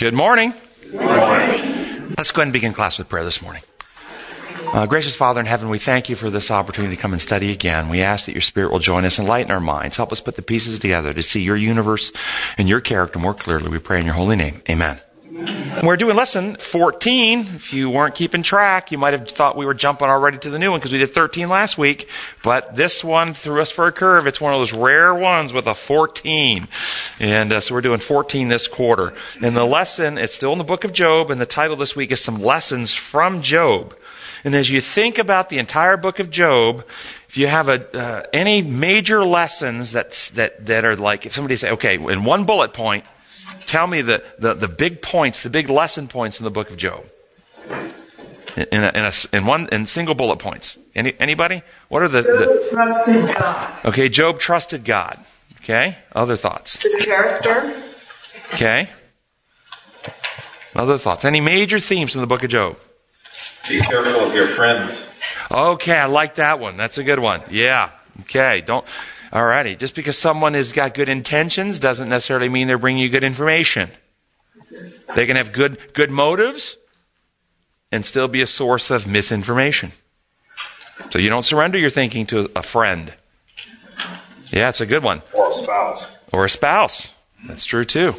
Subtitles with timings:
[0.00, 0.54] Good morning.
[0.90, 2.14] Good morning.
[2.16, 3.60] Let's go ahead and begin class with prayer this morning.
[4.72, 7.52] Uh, gracious Father in heaven, we thank you for this opportunity to come and study
[7.52, 7.90] again.
[7.90, 9.98] We ask that your Spirit will join us and lighten our minds.
[9.98, 12.12] Help us put the pieces together to see your universe
[12.56, 13.68] and your character more clearly.
[13.68, 14.62] We pray in your holy name.
[14.70, 14.98] Amen.
[15.82, 17.38] We're doing lesson 14.
[17.54, 20.58] If you weren't keeping track, you might have thought we were jumping already to the
[20.58, 22.08] new one because we did 13 last week.
[22.42, 24.26] But this one threw us for a curve.
[24.26, 26.68] It's one of those rare ones with a 14.
[27.18, 29.14] And uh, so we're doing 14 this quarter.
[29.40, 32.12] And the lesson, it's still in the book of Job, and the title this week
[32.12, 33.96] is Some Lessons from Job.
[34.44, 36.84] And as you think about the entire book of Job,
[37.28, 41.56] if you have a, uh, any major lessons that, that, that are like, if somebody
[41.56, 43.04] say, okay, in one bullet point,
[43.66, 46.76] tell me the, the, the big points, the big lesson points in the book of
[46.76, 47.04] Job.
[48.56, 50.76] In, in, a, in, a, in one in single bullet points.
[50.94, 51.62] Any, anybody?
[51.88, 53.86] What are the, Job the trusted God.
[53.86, 54.08] okay?
[54.08, 55.18] Job trusted God.
[55.62, 55.96] Okay.
[56.12, 56.82] Other thoughts.
[56.82, 57.80] His character,
[58.54, 58.88] Okay.
[60.74, 61.24] Other thoughts.
[61.24, 62.76] Any major themes in the book of Job?
[63.68, 65.04] Be careful of your friends.
[65.50, 66.76] Okay, I like that one.
[66.76, 67.42] That's a good one.
[67.50, 67.90] Yeah.
[68.22, 68.62] Okay.
[68.64, 68.84] Don't.
[69.32, 69.78] Alrighty.
[69.78, 73.90] Just because someone has got good intentions doesn't necessarily mean they're bringing you good information.
[75.14, 76.76] They can have good good motives
[77.92, 79.92] and still be a source of misinformation.
[81.10, 83.12] So you don't surrender your thinking to a friend.
[84.50, 85.22] Yeah, it's a good one.
[85.32, 86.18] Or a spouse.
[86.32, 87.14] Or a spouse.
[87.46, 88.14] That's true too.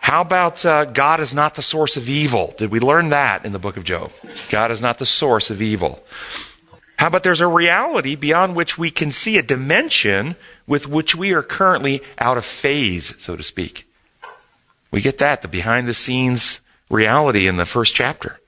[0.00, 2.54] How about uh, God is not the source of evil?
[2.56, 4.12] Did we learn that in the book of Job?
[4.50, 6.02] God is not the source of evil.
[6.98, 11.32] How about there's a reality beyond which we can see a dimension with which we
[11.32, 13.86] are currently out of phase, so to speak?
[14.90, 18.38] We get that, the behind the scenes reality in the first chapter.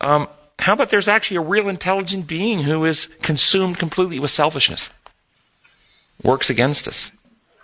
[0.00, 4.90] Um, how about there's actually a real intelligent being who is consumed completely with selfishness?
[6.22, 7.10] Works against us.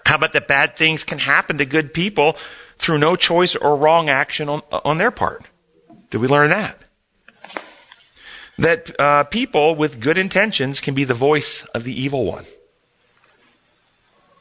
[0.06, 2.36] How about that bad things can happen to good people
[2.78, 5.44] through no choice or wrong action on, on their part?
[6.10, 6.78] Did we learn that?
[8.58, 12.44] That uh, people with good intentions can be the voice of the evil one.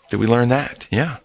[0.10, 0.88] Did we learn that?
[0.92, 1.18] Yeah.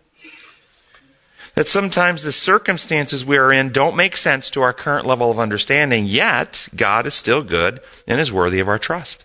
[1.54, 5.38] That sometimes the circumstances we are in don't make sense to our current level of
[5.38, 9.25] understanding, yet God is still good and is worthy of our trust.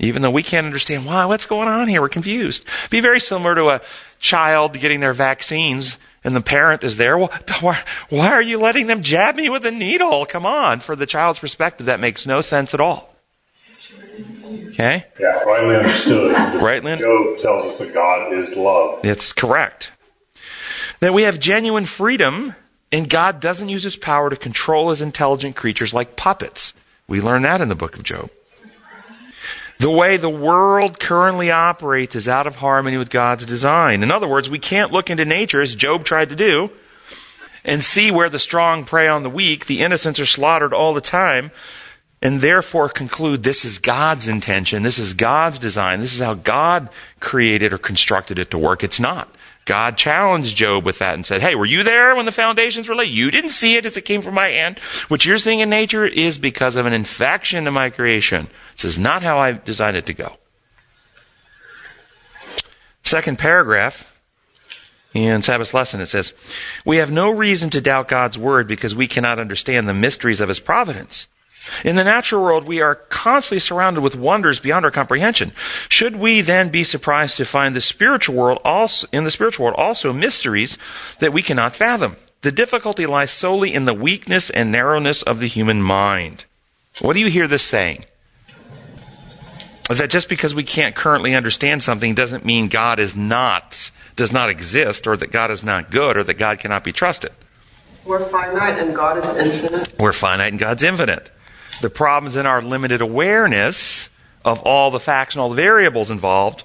[0.00, 2.00] Even though we can't understand, why, what's going on here?
[2.00, 2.64] We're confused.
[2.90, 3.80] Be very similar to a
[4.20, 5.96] child getting their vaccines
[6.28, 7.16] and the parent is there.
[7.16, 7.78] Well, why,
[8.10, 10.26] why are you letting them jab me with a needle?
[10.26, 10.80] Come on.
[10.80, 13.14] For the child's perspective, that makes no sense at all.
[14.68, 15.06] Okay?
[15.18, 16.62] Yeah, rightly understood.
[16.62, 19.02] Rightly Job tells us that God is love.
[19.04, 19.90] It's correct.
[21.00, 22.54] That we have genuine freedom
[22.92, 26.74] and God doesn't use his power to control his intelligent creatures like puppets.
[27.08, 28.30] We learn that in the book of Job.
[29.78, 34.02] The way the world currently operates is out of harmony with God's design.
[34.02, 36.70] In other words, we can't look into nature, as Job tried to do,
[37.64, 41.00] and see where the strong prey on the weak, the innocents are slaughtered all the
[41.00, 41.52] time,
[42.20, 46.88] and therefore conclude this is God's intention, this is God's design, this is how God
[47.20, 48.82] created or constructed it to work.
[48.82, 49.32] It's not.
[49.68, 52.94] God challenged Job with that and said, Hey, were you there when the foundations were
[52.94, 53.12] laid?
[53.12, 54.78] You didn't see it as it came from my hand.
[55.08, 58.48] What you're seeing in nature is because of an infection to my creation.
[58.76, 60.38] This is not how I designed it to go.
[63.04, 64.18] Second paragraph
[65.12, 66.32] in Sabbath's lesson, it says,
[66.86, 70.48] We have no reason to doubt God's word because we cannot understand the mysteries of
[70.48, 71.28] his providence.
[71.84, 75.52] In the natural world, we are constantly surrounded with wonders beyond our comprehension.
[75.88, 79.76] Should we then be surprised to find the spiritual world also, in the spiritual world
[79.78, 80.78] also mysteries
[81.20, 82.16] that we cannot fathom?
[82.42, 86.44] The difficulty lies solely in the weakness and narrowness of the human mind.
[87.00, 88.04] What do you hear this saying?
[89.88, 94.50] That just because we can't currently understand something doesn't mean God is not, does not
[94.50, 97.32] exist, or that God is not good, or that God cannot be trusted.
[98.04, 99.98] we're finite and God is infinite.
[99.98, 101.30] We're finite and God's infinite.
[101.80, 104.08] The problem is in our limited awareness
[104.44, 106.64] of all the facts and all the variables involved.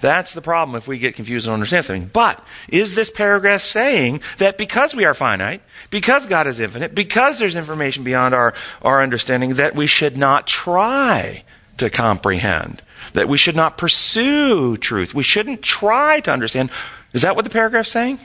[0.00, 2.10] That's the problem if we get confused and understand something.
[2.12, 7.38] But is this paragraph saying that because we are finite, because God is infinite, because
[7.38, 11.44] there's information beyond our, our understanding, that we should not try
[11.78, 12.82] to comprehend?
[13.14, 15.14] That we should not pursue truth?
[15.14, 16.70] We shouldn't try to understand?
[17.12, 18.18] Is that what the paragraph's saying?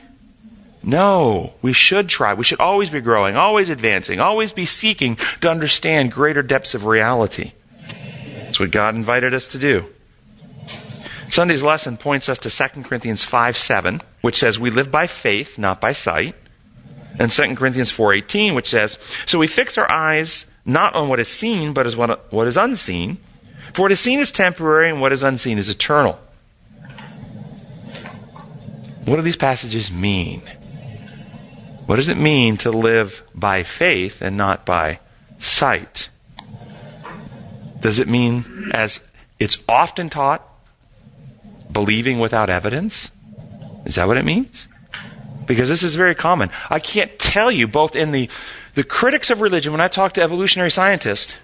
[0.82, 2.34] No, we should try.
[2.34, 6.84] We should always be growing, always advancing, always be seeking to understand greater depths of
[6.84, 7.52] reality.
[8.34, 9.86] That's what God invited us to do.
[11.28, 15.56] Sunday's lesson points us to 2 Corinthians 5 7, which says, We live by faith,
[15.58, 16.34] not by sight.
[17.18, 21.28] And 2 Corinthians 4.18, which says, So we fix our eyes not on what is
[21.28, 23.18] seen, but as what, what is unseen.
[23.72, 26.20] For what is seen is temporary, and what is unseen is eternal.
[29.04, 30.42] What do these passages mean?
[31.86, 35.00] What does it mean to live by faith and not by
[35.38, 36.08] sight?
[37.80, 39.02] Does it mean, as
[39.40, 40.46] it's often taught,
[41.70, 43.10] believing without evidence?
[43.84, 44.68] Is that what it means?
[45.46, 46.50] Because this is very common.
[46.70, 48.30] I can't tell you, both in the,
[48.74, 51.36] the critics of religion, when I talk to evolutionary scientists,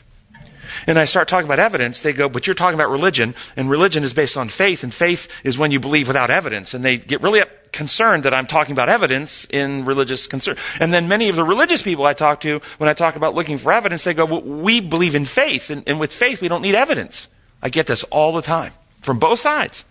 [0.87, 4.05] and I start talking about evidence, they go, but you're talking about religion, and religion
[4.05, 6.75] is based on faith, and faith is when you believe without evidence.
[6.75, 7.43] And they get really
[7.73, 10.57] concerned that I'm talking about evidence in religious concern.
[10.81, 13.59] And then many of the religious people I talk to, when I talk about looking
[13.59, 16.63] for evidence, they go, well, we believe in faith, and, and with faith we don't
[16.63, 17.29] need evidence.
[17.63, 18.73] I get this all the time,
[19.03, 19.85] from both sides.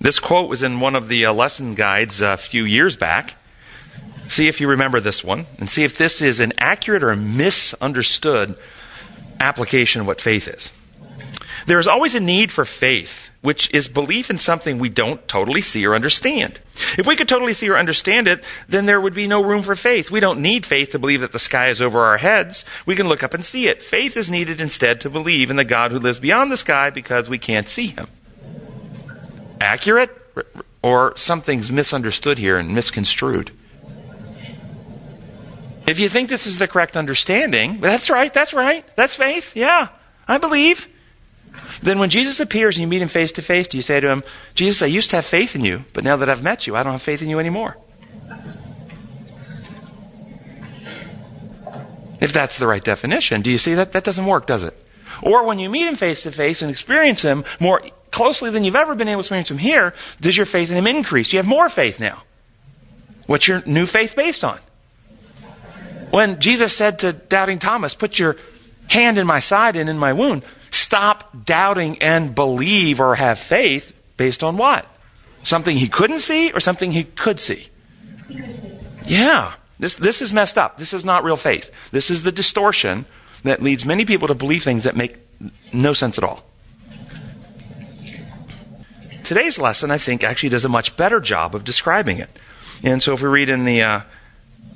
[0.00, 3.36] This quote was in one of the uh, lesson guides a few years back.
[4.30, 8.56] See if you remember this one and see if this is an accurate or misunderstood
[9.40, 10.70] application of what faith is.
[11.66, 15.60] There is always a need for faith, which is belief in something we don't totally
[15.60, 16.60] see or understand.
[16.96, 19.74] If we could totally see or understand it, then there would be no room for
[19.74, 20.12] faith.
[20.12, 22.64] We don't need faith to believe that the sky is over our heads.
[22.86, 23.82] We can look up and see it.
[23.82, 27.28] Faith is needed instead to believe in the God who lives beyond the sky because
[27.28, 28.06] we can't see him
[29.60, 30.16] accurate
[30.82, 33.50] or something's misunderstood here and misconstrued.
[35.90, 39.88] If you think this is the correct understanding, that's right, that's right, that's faith, yeah,
[40.28, 40.86] I believe.
[41.82, 44.08] Then when Jesus appears and you meet him face to face, do you say to
[44.08, 44.22] him,
[44.54, 46.84] Jesus, I used to have faith in you, but now that I've met you, I
[46.84, 47.76] don't have faith in you anymore?
[52.20, 53.90] If that's the right definition, do you see that?
[53.90, 54.76] That doesn't work, does it?
[55.24, 57.82] Or when you meet him face to face and experience him more
[58.12, 60.86] closely than you've ever been able to experience him here, does your faith in him
[60.86, 61.32] increase?
[61.32, 62.22] You have more faith now.
[63.26, 64.60] What's your new faith based on?
[66.10, 68.36] When Jesus said to doubting Thomas, Put your
[68.88, 73.92] hand in my side and in my wound, stop doubting and believe or have faith
[74.16, 74.86] based on what?
[75.42, 77.68] Something he couldn't see or something he could see?
[79.06, 79.54] Yeah.
[79.78, 80.78] This, this is messed up.
[80.78, 81.70] This is not real faith.
[81.90, 83.06] This is the distortion
[83.44, 85.18] that leads many people to believe things that make
[85.72, 86.44] no sense at all.
[89.24, 92.28] Today's lesson, I think, actually does a much better job of describing it.
[92.82, 94.00] And so if we read in the uh,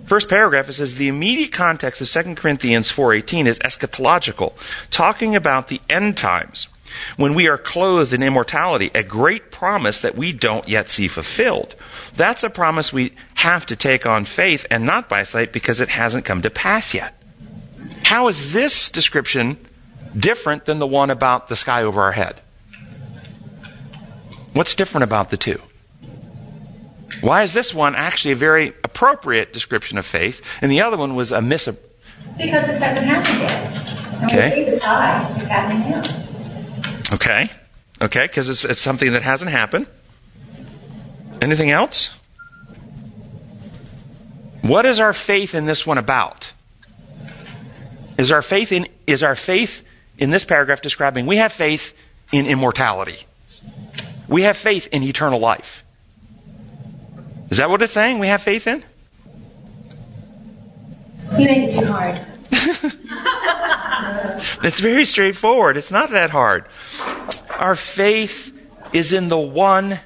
[0.07, 4.53] first paragraph, it says the immediate context of 2 Corinthians 4.18 is eschatological,
[4.91, 6.69] talking about the end times
[7.17, 11.75] when we are clothed in immortality, a great promise that we don't yet see fulfilled.
[12.15, 15.89] That's a promise we have to take on faith and not by sight because it
[15.89, 17.21] hasn't come to pass yet.
[18.05, 19.57] How is this description
[20.17, 22.41] different than the one about the sky over our head?
[24.53, 25.61] What's different about the two?
[27.21, 31.15] Why is this one actually a very appropriate description of faith, and the other one
[31.15, 31.65] was a mis?
[31.67, 34.23] Because this hasn't happened yet.
[34.23, 34.65] And Okay.
[34.65, 37.15] we see the happening now.
[37.15, 37.51] Okay,
[38.01, 39.87] okay, because it's, it's something that hasn't happened.
[41.41, 42.11] Anything else?
[44.63, 46.53] What is our faith in this one about?
[48.17, 49.85] Is our faith in is our faith
[50.17, 51.95] in this paragraph describing we have faith
[52.33, 53.27] in immortality?
[54.27, 55.84] We have faith in eternal life.
[57.51, 58.19] Is that what it's saying?
[58.19, 58.83] We have faith in?
[61.39, 62.21] You make it too hard.
[64.63, 65.77] It's very straightforward.
[65.77, 66.65] It's not that hard.
[67.59, 68.53] Our faith
[68.93, 70.01] is in the one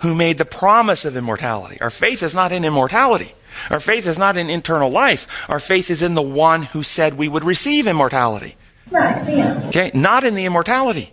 [0.00, 1.80] who made the promise of immortality.
[1.80, 3.34] Our faith is not in immortality.
[3.70, 5.26] Our faith is not in eternal life.
[5.48, 8.56] Our faith is in the one who said we would receive immortality.
[8.90, 9.62] Right, yeah.
[9.68, 9.90] Okay?
[9.94, 11.12] Not in the immortality.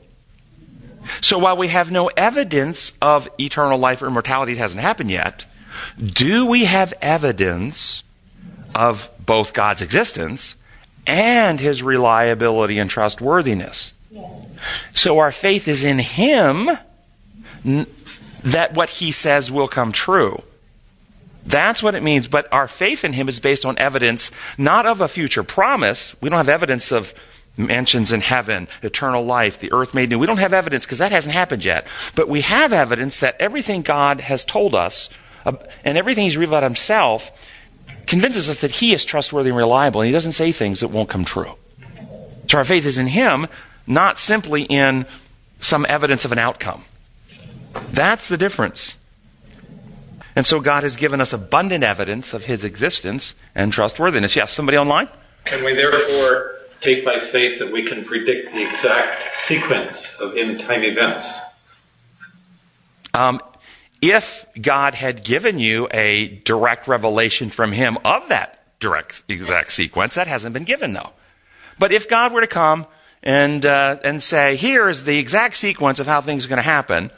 [1.21, 5.45] So while we have no evidence of eternal life or immortality, it hasn't happened yet,
[6.03, 8.03] do we have evidence
[8.75, 10.55] of both God's existence
[11.05, 13.93] and his reliability and trustworthiness?
[14.09, 14.47] Yes.
[14.93, 16.69] So our faith is in him
[17.65, 17.87] n-
[18.43, 20.43] that what he says will come true.
[21.45, 22.27] That's what it means.
[22.27, 26.15] But our faith in him is based on evidence not of a future promise.
[26.21, 27.13] We don't have evidence of
[27.57, 30.17] mansions in heaven, eternal life, the earth made new.
[30.17, 31.85] We don't have evidence because that hasn't happened yet.
[32.15, 35.09] But we have evidence that everything God has told us
[35.45, 37.31] and everything he's revealed about himself
[38.07, 41.09] convinces us that he is trustworthy and reliable and he doesn't say things that won't
[41.09, 41.55] come true.
[42.49, 43.47] So our faith is in him,
[43.87, 45.05] not simply in
[45.59, 46.83] some evidence of an outcome.
[47.91, 48.97] That's the difference.
[50.35, 54.35] And so God has given us abundant evidence of his existence and trustworthiness.
[54.35, 55.09] Yes, somebody online?
[55.45, 60.59] Can we therefore take by faith that we can predict the exact sequence of end
[60.59, 61.39] time events?
[63.13, 63.39] Um,
[64.03, 70.15] if God had given you a direct revelation from him of that direct exact sequence,
[70.15, 71.11] that hasn't been given though.
[71.79, 72.85] But if God were to come
[73.23, 76.63] and uh, and say, "Here is the exact sequence of how things are going to
[76.63, 77.11] happen,"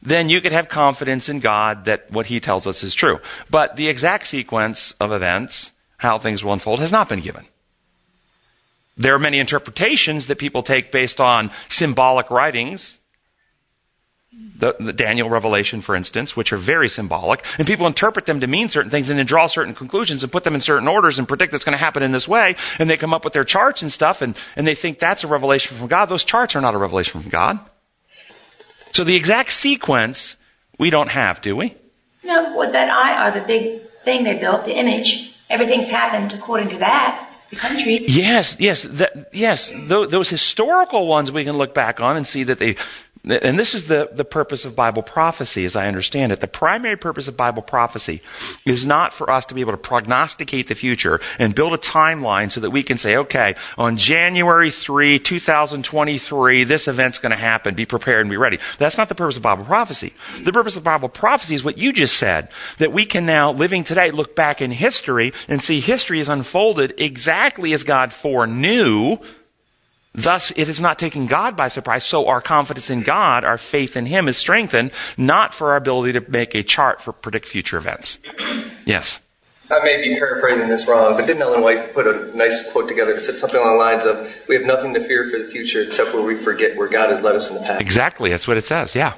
[0.00, 3.20] then you could have confidence in God that what He tells us is true.
[3.50, 7.44] But the exact sequence of events, how things will unfold, has not been given.
[8.96, 12.98] There are many interpretations that people take based on symbolic writings.
[14.32, 18.46] The, the, Daniel revelation, for instance, which are very symbolic, and people interpret them to
[18.46, 21.26] mean certain things and then draw certain conclusions and put them in certain orders and
[21.26, 23.82] predict it's going to happen in this way, and they come up with their charts
[23.82, 26.06] and stuff, and, and they think that's a revelation from God.
[26.06, 27.58] Those charts are not a revelation from God.
[28.92, 30.36] So the exact sequence
[30.78, 31.74] we don't have, do we?
[32.22, 36.68] No, with that eye are the big thing they built, the image, everything's happened according
[36.70, 37.26] to that.
[37.50, 38.16] The countries.
[38.16, 39.72] Yes, yes, that, yes.
[39.74, 42.76] Those, those historical ones we can look back on and see that they
[43.24, 46.40] and this is the, the purpose of Bible prophecy, as I understand it.
[46.40, 48.22] The primary purpose of Bible prophecy
[48.64, 52.50] is not for us to be able to prognosticate the future and build a timeline
[52.50, 57.74] so that we can say, okay, on January 3, 2023, this event's going to happen.
[57.74, 58.58] Be prepared and be ready.
[58.78, 60.14] That's not the purpose of Bible prophecy.
[60.42, 62.48] The purpose of Bible prophecy is what you just said,
[62.78, 66.94] that we can now, living today, look back in history and see history is unfolded
[66.96, 69.18] exactly as God foreknew
[70.12, 73.96] Thus, it is not taking God by surprise, so our confidence in God, our faith
[73.96, 77.76] in Him is strengthened, not for our ability to make a chart for predict future
[77.76, 78.18] events.
[78.86, 79.20] Yes?
[79.70, 83.14] I may be paraphrasing this wrong, but didn't Ellen White put a nice quote together
[83.14, 85.82] that said something along the lines of, We have nothing to fear for the future
[85.82, 87.80] except where we forget where God has led us in the past.
[87.80, 89.12] Exactly, that's what it says, yeah.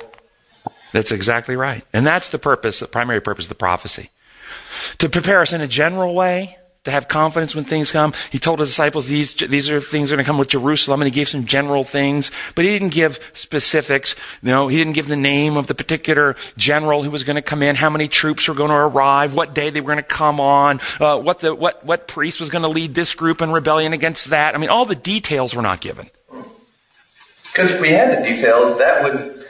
[0.93, 1.87] That's exactly right.
[1.95, 4.11] And that's the purpose, the primary purpose of the prophecy.
[4.99, 8.13] To prepare us in a general way, to have confidence when things come.
[8.31, 11.01] He told his disciples these, these are things that are going to come with Jerusalem,
[11.01, 14.17] and he gave some general things, but he didn't give specifics.
[14.43, 17.43] You know, he didn't give the name of the particular general who was going to
[17.43, 20.03] come in, how many troops were going to arrive, what day they were going to
[20.03, 23.53] come on, uh, what the, what, what priest was going to lead this group in
[23.53, 24.57] rebellion against that.
[24.57, 26.11] I mean, all the details were not given.
[27.53, 29.42] Because if we had the details, that would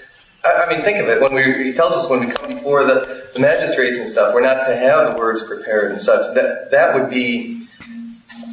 [0.45, 1.21] I mean, think of it.
[1.21, 4.41] When we, he tells us when we come before the, the magistrates and stuff, we're
[4.41, 6.35] not to have the words prepared and such.
[6.35, 7.65] That that would be,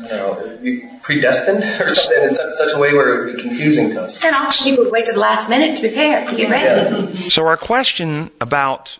[0.03, 3.41] I don't know, predestined or something in such, such, a way where it would be
[3.41, 4.24] confusing to us.
[4.24, 6.96] And often people would wait to the last minute to prepare, to get ready.
[6.96, 7.05] Yeah.
[7.29, 9.00] So our question about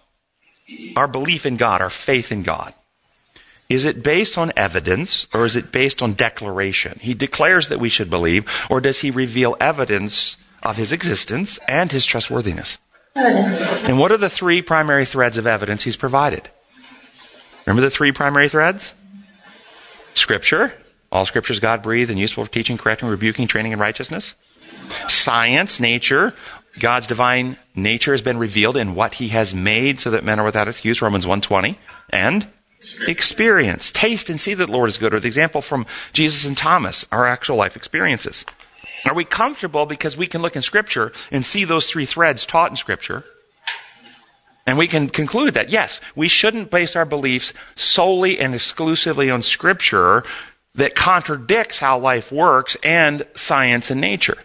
[0.96, 2.74] our belief in God, our faith in God,
[3.70, 6.98] is it based on evidence or is it based on declaration?
[7.02, 10.38] He declares that we should believe, or does he reveal evidence?
[10.64, 12.78] Of his existence and his trustworthiness.
[13.16, 13.62] Evidence.
[13.84, 16.50] And what are the three primary threads of evidence he's provided?
[17.66, 18.94] Remember the three primary threads?
[20.14, 20.74] Scripture.
[21.12, 24.36] All scriptures God breathed and useful for teaching, correcting, rebuking, training in righteousness.
[25.08, 26.34] Science, nature.
[26.78, 30.46] God's divine nature has been revealed in what he has made so that men are
[30.46, 31.80] without excuse, Romans 120.
[32.12, 32.48] And
[33.08, 33.92] experience.
[33.92, 37.06] Taste and see that the Lord is good, or the example from Jesus and Thomas,
[37.12, 38.46] our actual life experiences.
[39.06, 42.70] Are we comfortable because we can look in Scripture and see those three threads taught
[42.70, 43.24] in Scripture?
[44.68, 49.42] And we can conclude that, yes, we shouldn't base our beliefs solely and exclusively on
[49.42, 50.24] Scripture
[50.76, 54.38] that contradicts how life works and science and nature.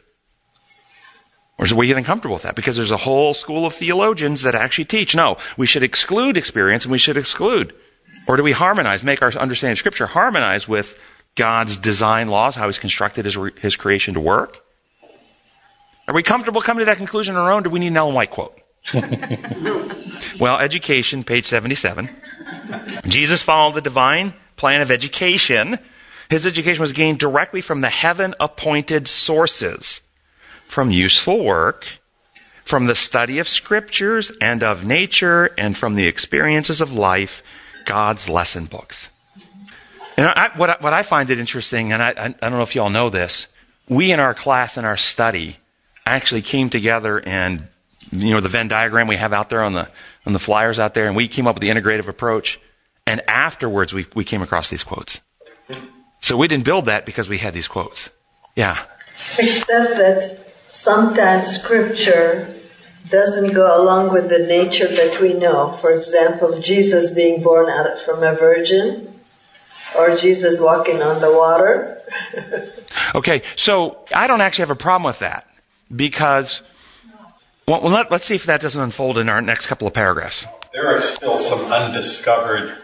[1.58, 2.56] Or are we getting comfortable with that?
[2.56, 6.84] Because there's a whole school of theologians that actually teach, no, we should exclude experience
[6.84, 7.74] and we should exclude.
[8.26, 10.98] Or do we harmonize, make our understanding of Scripture harmonize with
[11.34, 14.60] God's design laws, how He's constructed His, his creation to work?
[16.06, 17.62] Are we comfortable coming to that conclusion on our own?
[17.62, 18.58] Do we need an Ellen White quote?
[20.38, 22.10] well, education, page 77.
[23.06, 25.78] Jesus followed the divine plan of education.
[26.28, 30.02] His education was gained directly from the heaven appointed sources,
[30.66, 31.86] from useful work,
[32.64, 37.42] from the study of scriptures and of nature, and from the experiences of life,
[37.86, 39.08] God's lesson books.
[40.16, 42.74] And I, what, I, what I find it interesting, and I, I don't know if
[42.74, 43.48] you all know this,
[43.88, 45.56] we in our class, in our study,
[46.06, 47.66] actually came together and,
[48.12, 49.88] you know, the Venn diagram we have out there on the,
[50.24, 52.60] on the flyers out there, and we came up with the integrative approach.
[53.06, 55.20] And afterwards, we, we came across these quotes.
[56.20, 58.08] So we didn't build that because we had these quotes.
[58.56, 58.78] Yeah.
[59.38, 62.54] Except that sometimes scripture
[63.10, 65.72] doesn't go along with the nature that we know.
[65.72, 69.13] For example, Jesus being born out from a virgin
[69.96, 72.00] or Jesus walking on the water.
[73.14, 75.48] okay, so I don't actually have a problem with that
[75.94, 76.62] because,
[77.66, 80.46] well, let, us see if that doesn't unfold in our next couple of paragraphs.
[80.72, 82.76] There are still some undiscovered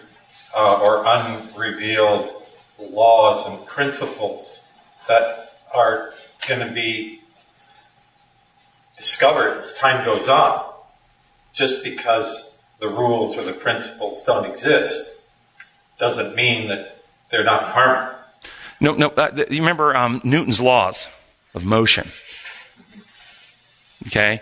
[0.57, 2.31] uh, or unrevealed
[2.79, 4.67] laws and principles
[5.09, 6.12] that are
[6.47, 7.21] going to be
[8.97, 10.67] discovered as time goes on.
[11.52, 15.21] Just because the rules or the principles don't exist
[15.99, 17.00] doesn't mean that
[17.30, 18.16] they're not in.
[18.80, 19.08] No, no.
[19.08, 21.08] Uh, you remember um, Newton's laws
[21.54, 22.08] of motion?
[24.06, 24.40] Okay?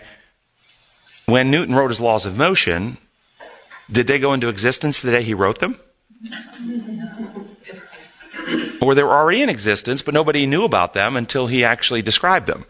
[1.29, 2.97] when Newton wrote his laws of motion,
[3.91, 5.79] did they go into existence the day he wrote them?
[8.81, 12.47] Or they were already in existence, but nobody knew about them until he actually described
[12.47, 12.65] them.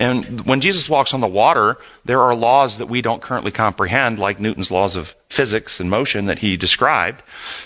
[0.00, 4.18] And when Jesus walks on the water, there are laws that we don't currently comprehend,
[4.18, 7.22] like Newton's laws of physics and motion that he described,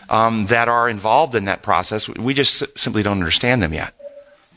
[0.08, 2.08] um, that are involved in that process.
[2.08, 3.94] We just simply don't understand them yet.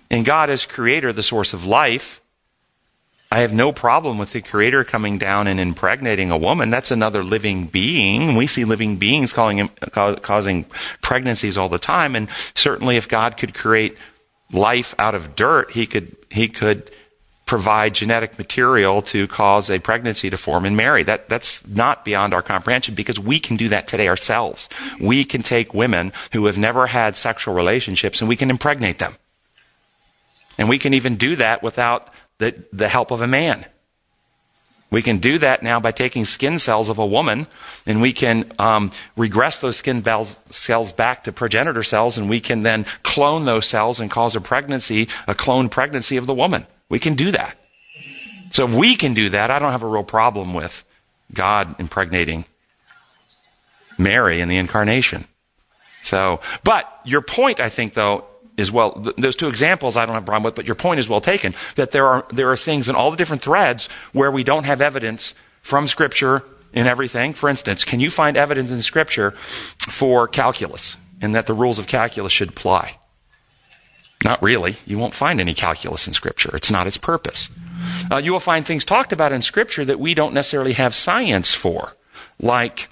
[0.10, 2.22] And God, as creator, the source of life,
[3.32, 6.70] I have no problem with the creator coming down and impregnating a woman.
[6.70, 8.36] That's another living being.
[8.36, 10.66] We see living beings calling, causing
[11.02, 12.16] pregnancies all the time.
[12.16, 13.98] And certainly if God could create
[14.54, 16.90] life out of dirt, he could, he could
[17.46, 21.04] provide genetic material to cause a pregnancy to form in Mary.
[21.04, 24.68] That, that's not beyond our comprehension because we can do that today ourselves.
[25.00, 29.16] We can take women who have never had sexual relationships and we can impregnate them.
[30.58, 33.66] And we can even do that without the, the help of a man.
[34.92, 37.48] We can do that now by taking skin cells of a woman,
[37.86, 40.04] and we can um, regress those skin
[40.52, 44.42] cells back to progenitor cells, and we can then clone those cells and cause a
[44.42, 46.66] pregnancy, a clone pregnancy of the woman.
[46.90, 47.58] We can do that.
[48.52, 50.84] So if we can do that, I don't have a real problem with
[51.34, 52.46] God impregnating
[53.98, 55.26] Mary in the incarnation.
[56.02, 58.26] So, but your point, I think, though,
[58.58, 61.00] is well, th- those two examples I don't have a problem with, but your point
[61.00, 64.32] is well taken, that there are, there are things in all the different threads where
[64.32, 67.34] we don't have evidence from Scripture in everything.
[67.34, 71.88] For instance, can you find evidence in Scripture for calculus and that the rules of
[71.88, 73.00] calculus should apply?
[74.24, 74.78] Not really.
[74.86, 76.56] You won't find any calculus in Scripture.
[76.56, 77.50] It's not its purpose.
[78.10, 81.54] Uh, you will find things talked about in Scripture that we don't necessarily have science
[81.54, 81.94] for,
[82.40, 82.90] like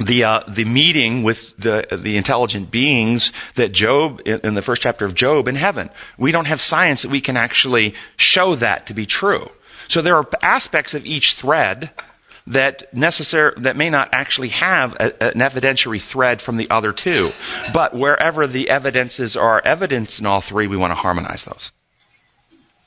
[0.00, 4.82] the uh, the meeting with the the intelligent beings that Job in, in the first
[4.82, 5.90] chapter of Job in heaven.
[6.16, 9.50] We don't have science that we can actually show that to be true.
[9.88, 11.90] So there are aspects of each thread
[12.48, 17.32] that necessary that may not actually have a, an evidentiary thread from the other two.
[17.72, 21.72] But wherever the evidences are evidence in all three, we want to harmonize those.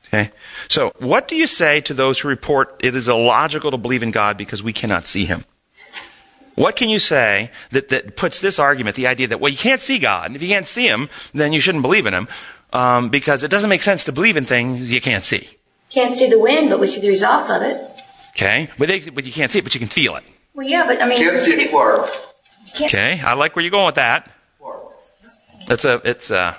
[0.08, 0.32] Okay?
[0.68, 4.12] So, what do you say to those who report it is illogical to believe in
[4.12, 5.46] God because we cannot see him?
[6.56, 9.82] What can you say that, that puts this argument, the idea that, well, you can't
[9.82, 12.28] see God, and if you can't see him, then you shouldn't believe in him,
[12.74, 15.48] um, because it doesn't make sense to believe in things you can't see.
[15.90, 18.01] Can't see the wind, but we see the results of it.
[18.36, 20.24] Okay, but, they, but you can't see it, but you can feel it.
[20.54, 22.10] Well, yeah, but I mean, Can't see it far.
[22.82, 24.30] Okay, I like where you're going with that.
[25.70, 26.56] It's a it's a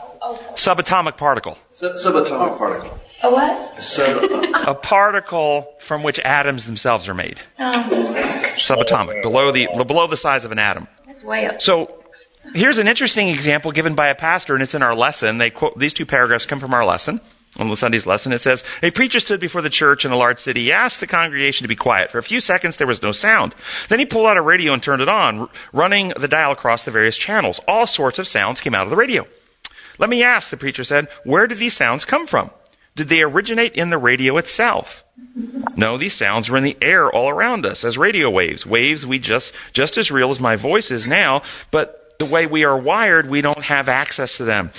[0.54, 2.98] subatomic particle, Sub- subatomic particle.
[3.22, 3.82] a what?
[3.82, 4.22] Sub-
[4.68, 7.38] a particle from which atoms themselves are made.
[7.58, 7.72] Oh,
[8.56, 10.86] Subatomic, below the below the size of an atom.
[11.06, 11.60] that's way up.
[11.60, 12.02] So
[12.54, 15.38] here's an interesting example given by a pastor, and it's in our lesson.
[15.38, 17.20] They quote these two paragraphs come from our lesson.
[17.58, 20.40] On the Sunday's lesson, it says, A preacher stood before the church in a large
[20.40, 20.62] city.
[20.62, 22.10] He asked the congregation to be quiet.
[22.10, 23.54] For a few seconds, there was no sound.
[23.88, 26.90] Then he pulled out a radio and turned it on, running the dial across the
[26.90, 27.60] various channels.
[27.68, 29.26] All sorts of sounds came out of the radio.
[29.98, 32.50] Let me ask, the preacher said, where did these sounds come from?
[32.94, 35.04] Did they originate in the radio itself?
[35.76, 38.66] No, these sounds were in the air all around us as radio waves.
[38.66, 42.64] Waves we just, just as real as my voice is now, but the way we
[42.64, 44.70] are wired, we don't have access to them.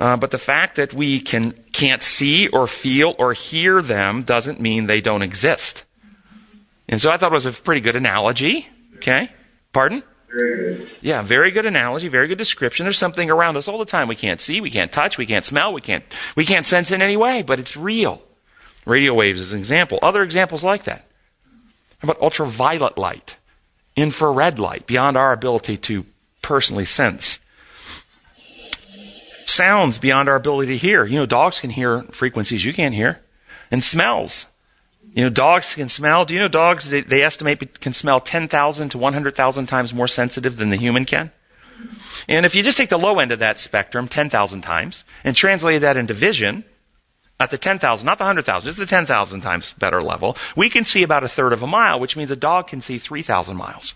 [0.00, 4.58] Uh, but the fact that we can, can't see or feel or hear them doesn't
[4.58, 5.84] mean they don't exist.
[6.88, 8.66] And so I thought it was a pretty good analogy.
[8.96, 9.28] Okay?
[9.74, 10.02] Pardon?
[10.34, 10.88] Very.
[11.02, 12.84] Yeah, very good analogy, very good description.
[12.84, 15.44] There's something around us all the time we can't see, we can't touch, we can't
[15.44, 18.22] smell, we can't, we can't sense in any way, but it's real.
[18.86, 19.98] Radio waves is an example.
[20.02, 21.04] Other examples like that.
[21.98, 23.36] How about ultraviolet light?
[23.96, 26.06] Infrared light, beyond our ability to
[26.40, 27.38] personally sense.
[29.60, 31.04] Sounds beyond our ability to hear.
[31.04, 33.20] You know, dogs can hear frequencies you can't hear.
[33.70, 34.46] And smells.
[35.12, 36.24] You know, dogs can smell.
[36.24, 40.56] Do you know dogs, they, they estimate, can smell 10,000 to 100,000 times more sensitive
[40.56, 41.30] than the human can?
[42.26, 45.82] And if you just take the low end of that spectrum, 10,000 times, and translate
[45.82, 46.64] that into vision,
[47.38, 51.02] at the 10,000, not the 100,000, just the 10,000 times better level, we can see
[51.02, 53.94] about a third of a mile, which means a dog can see 3,000 miles.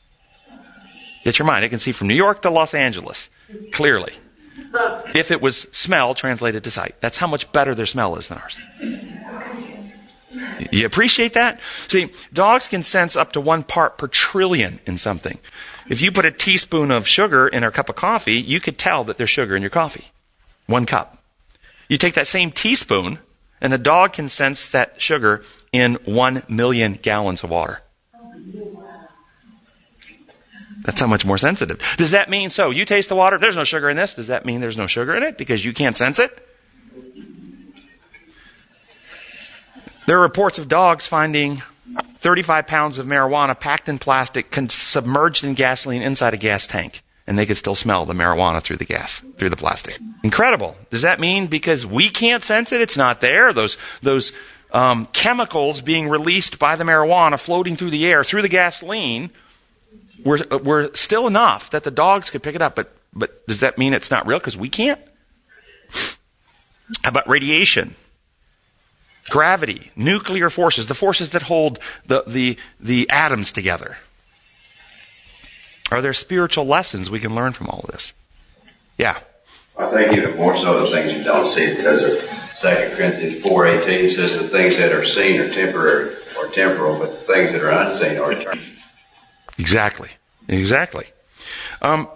[1.24, 1.64] Get your mind.
[1.64, 3.30] It can see from New York to Los Angeles,
[3.72, 4.12] clearly.
[5.14, 6.94] If it was smell translated to sight.
[7.00, 8.60] That's how much better their smell is than ours.
[10.70, 11.60] You appreciate that?
[11.88, 15.38] See, dogs can sense up to one part per trillion in something.
[15.88, 19.04] If you put a teaspoon of sugar in a cup of coffee, you could tell
[19.04, 20.10] that there's sugar in your coffee.
[20.66, 21.18] One cup.
[21.88, 23.18] You take that same teaspoon,
[23.60, 27.82] and a dog can sense that sugar in one million gallons of water.
[30.84, 31.80] That's how much more sensitive.
[31.96, 32.70] Does that mean so?
[32.70, 34.14] You taste the water, there's no sugar in this.
[34.14, 36.46] Does that mean there's no sugar in it because you can't sense it?
[40.06, 41.62] There are reports of dogs finding
[42.18, 47.02] 35 pounds of marijuana packed in plastic, con- submerged in gasoline inside a gas tank.
[47.26, 49.98] And they could still smell the marijuana through the gas, through the plastic.
[50.22, 50.76] Incredible.
[50.90, 53.54] Does that mean because we can't sense it, it's not there?
[53.54, 54.34] Those, those
[54.72, 59.30] um, chemicals being released by the marijuana floating through the air, through the gasoline,
[60.24, 62.74] were, were still enough that the dogs could pick it up.
[62.74, 65.00] But, but does that mean it's not real because we can't?
[67.02, 67.94] How about radiation?
[69.30, 73.96] Gravity, nuclear forces, the forces that hold the, the, the atoms together.
[75.90, 78.12] Are there spiritual lessons we can learn from all of this?
[78.98, 79.18] Yeah.
[79.78, 84.12] I think even more so the things you don't see because of 2 Corinthians 4.18
[84.12, 87.70] says the things that are seen are temporary or temporal, but the things that are
[87.70, 88.62] unseen are eternal.
[89.58, 90.10] Exactly.
[90.48, 91.06] Exactly.
[91.80, 92.08] Um,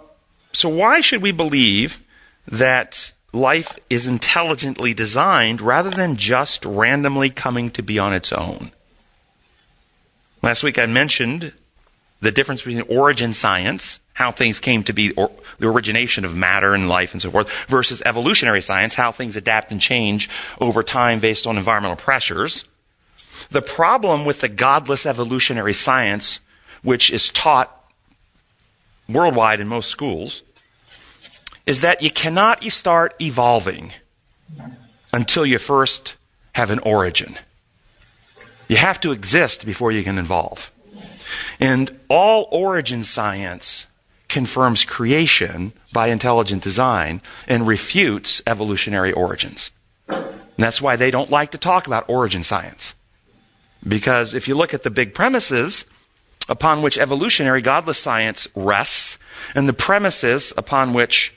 [0.53, 2.01] so why should we believe
[2.47, 8.71] that life is intelligently designed rather than just randomly coming to be on its own?
[10.41, 11.53] Last week I mentioned
[12.21, 16.73] the difference between origin science, how things came to be, or the origination of matter
[16.73, 21.19] and life and so forth, versus evolutionary science, how things adapt and change over time
[21.19, 22.65] based on environmental pressures.
[23.51, 26.39] The problem with the godless evolutionary science,
[26.83, 27.75] which is taught
[29.07, 30.43] worldwide in most schools,
[31.65, 33.93] is that you cannot start evolving
[35.13, 36.15] until you first
[36.53, 37.37] have an origin.
[38.67, 40.71] You have to exist before you can evolve.
[41.59, 43.85] And all origin science
[44.27, 49.71] confirms creation by intelligent design and refutes evolutionary origins.
[50.07, 52.93] And that's why they don't like to talk about origin science.
[53.87, 55.85] Because if you look at the big premises
[56.49, 59.17] upon which evolutionary godless science rests
[59.55, 61.33] and the premises upon which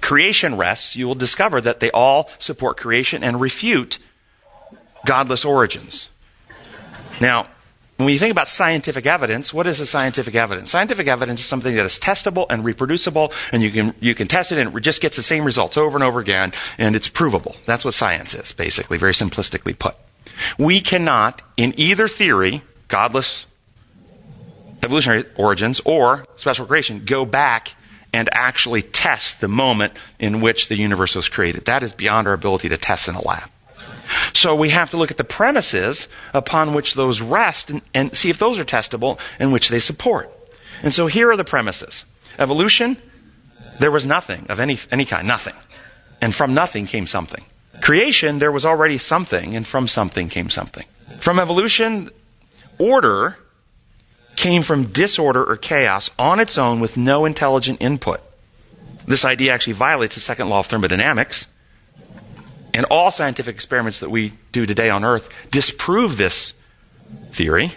[0.00, 3.98] creation rests, you will discover that they all support creation and refute
[5.06, 6.10] godless origins.
[7.20, 7.48] Now,
[7.96, 10.70] when you think about scientific evidence, what is a scientific evidence?
[10.70, 14.50] Scientific evidence is something that is testable and reproducible, and you can, you can test
[14.50, 17.54] it and it just gets the same results over and over again, and it's provable.
[17.66, 19.94] That's what science is, basically, very simplistically put.
[20.58, 23.46] We cannot, in either theory, godless
[24.84, 27.74] evolutionary origins or special creation, go back
[28.12, 31.64] and actually test the moment in which the universe was created.
[31.64, 33.50] That is beyond our ability to test in a lab.
[34.32, 38.30] So we have to look at the premises upon which those rest and, and, see
[38.30, 40.30] if those are testable and which they support.
[40.82, 42.04] And so here are the premises.
[42.38, 42.98] Evolution,
[43.80, 45.54] there was nothing of any, any kind, nothing.
[46.20, 47.44] And from nothing came something.
[47.80, 50.86] Creation, there was already something, and from something came something.
[51.18, 52.10] From evolution,
[52.78, 53.36] order
[54.36, 58.20] came from disorder or chaos on its own with no intelligent input.
[59.06, 61.46] This idea actually violates the second law of thermodynamics
[62.72, 66.54] and all scientific experiments that we do today on Earth disprove this
[67.30, 67.72] theory.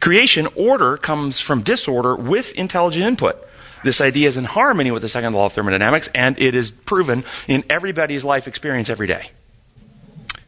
[0.00, 3.36] Creation order comes from disorder with intelligent input.
[3.84, 7.24] This idea is in harmony with the second law of thermodynamics, and it is proven
[7.46, 9.30] in everybody's life experience every day.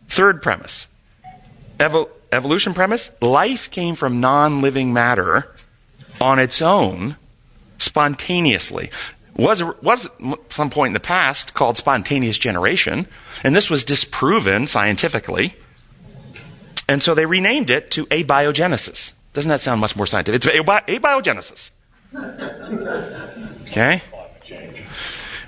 [0.08, 0.86] Third premise
[1.78, 5.54] Evo- evolution premise life came from non living matter
[6.20, 7.16] on its own
[7.78, 8.90] spontaneously
[9.38, 10.08] was, was
[10.50, 13.06] some point in the past called spontaneous generation,
[13.44, 15.54] and this was disproven scientifically.
[16.88, 19.12] And so they renamed it to abiogenesis.
[19.34, 20.44] Doesn't that sound much more scientific?
[20.44, 21.70] It's abiogenesis.
[23.68, 24.00] Okay?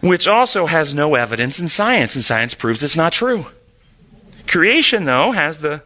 [0.03, 3.47] Which also has no evidence in science, and science proves it's not true.
[4.47, 5.83] Creation, though, has the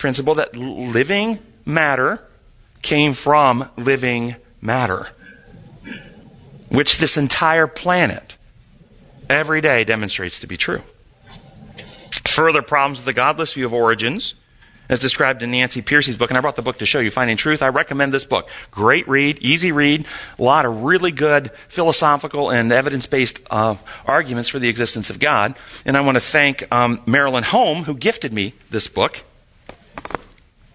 [0.00, 2.20] principle that living matter
[2.82, 5.10] came from living matter
[6.70, 8.36] which this entire planet
[9.28, 10.82] every day demonstrates to be true.
[12.26, 14.34] Further problems with the godless view of origins,
[14.88, 17.36] as described in Nancy Pearcey's book, and I brought the book to show you, Finding
[17.36, 17.62] Truth.
[17.62, 18.48] I recommend this book.
[18.70, 20.06] Great read, easy read,
[20.38, 25.18] a lot of really good philosophical and evidence based uh, arguments for the existence of
[25.18, 25.54] God.
[25.84, 29.24] And I want to thank um, Marilyn Home, who gifted me this book,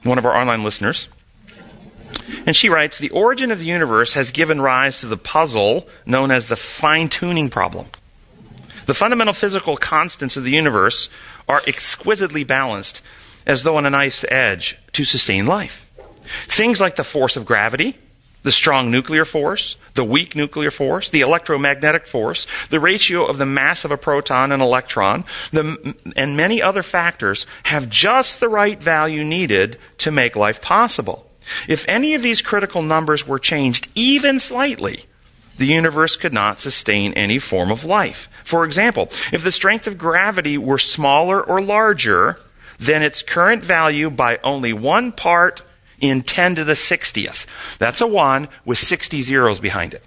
[0.06, 1.08] one of our online listeners.
[2.46, 6.32] And she writes The origin of the universe has given rise to the puzzle known
[6.32, 7.88] as the fine tuning problem.
[8.86, 11.10] The fundamental physical constants of the universe
[11.50, 13.02] are exquisitely balanced,
[13.46, 15.92] as though on a knife's edge, to sustain life.
[16.48, 17.98] Things like the force of gravity,
[18.46, 23.46] the strong nuclear force, the weak nuclear force, the electromagnetic force, the ratio of the
[23.46, 28.80] mass of a proton and electron, the, and many other factors have just the right
[28.80, 31.28] value needed to make life possible.
[31.68, 35.06] If any of these critical numbers were changed even slightly,
[35.58, 38.30] the universe could not sustain any form of life.
[38.44, 42.40] For example, if the strength of gravity were smaller or larger
[42.78, 45.64] than its current value by only one part
[46.00, 47.46] in 10 to the 60th.
[47.78, 50.04] That's a 1 with 60 zeros behind it.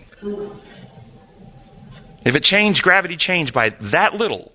[2.24, 4.52] If it changed, gravity changed by that little,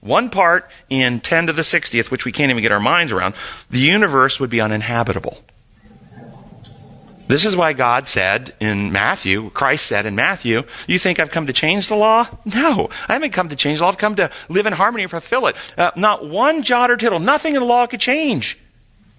[0.00, 3.34] one part in 10 to the 60th, which we can't even get our minds around,
[3.70, 5.38] the universe would be uninhabitable.
[7.26, 11.46] This is why God said in Matthew, Christ said in Matthew, You think I've come
[11.46, 12.28] to change the law?
[12.44, 13.90] No, I haven't come to change the law.
[13.90, 15.56] I've come to live in harmony and fulfill it.
[15.78, 18.58] Uh, not one jot or tittle, nothing in the law could change.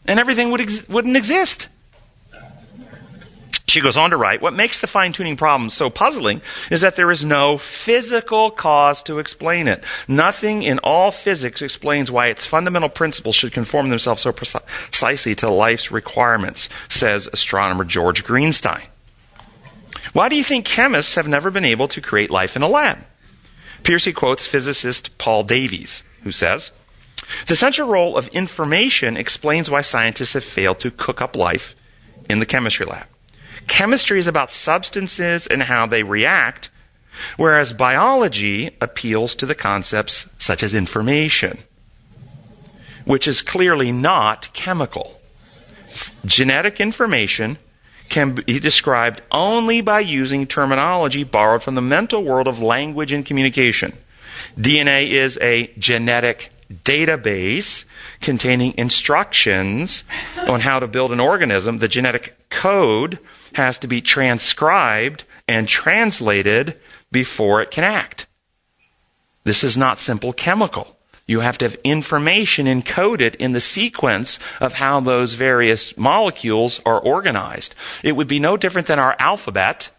[0.07, 1.67] And everything would ex- wouldn't exist.
[3.67, 6.95] She goes on to write, what makes the fine tuning problem so puzzling is that
[6.95, 9.83] there is no physical cause to explain it.
[10.07, 15.49] Nothing in all physics explains why its fundamental principles should conform themselves so precisely to
[15.49, 18.83] life's requirements, says astronomer George Greenstein.
[20.13, 22.99] Why do you think chemists have never been able to create life in a lab?
[23.83, 26.71] Pearcey quotes physicist Paul Davies, who says,
[27.47, 31.75] The central role of information explains why scientists have failed to cook up life
[32.29, 33.07] in the chemistry lab.
[33.67, 36.69] Chemistry is about substances and how they react,
[37.38, 41.59] whereas biology appeals to the concepts such as information,
[43.05, 45.19] which is clearly not chemical.
[46.25, 47.57] Genetic information
[48.09, 53.25] can be described only by using terminology borrowed from the mental world of language and
[53.25, 53.97] communication.
[54.57, 56.51] DNA is a genetic
[56.83, 57.85] database
[58.21, 60.03] containing instructions
[60.47, 61.77] on how to build an organism.
[61.77, 63.19] The genetic code
[63.53, 66.79] has to be transcribed and translated
[67.11, 68.27] before it can act.
[69.43, 70.95] This is not simple chemical.
[71.27, 76.99] You have to have information encoded in the sequence of how those various molecules are
[76.99, 77.73] organized.
[78.03, 79.89] It would be no different than our alphabet.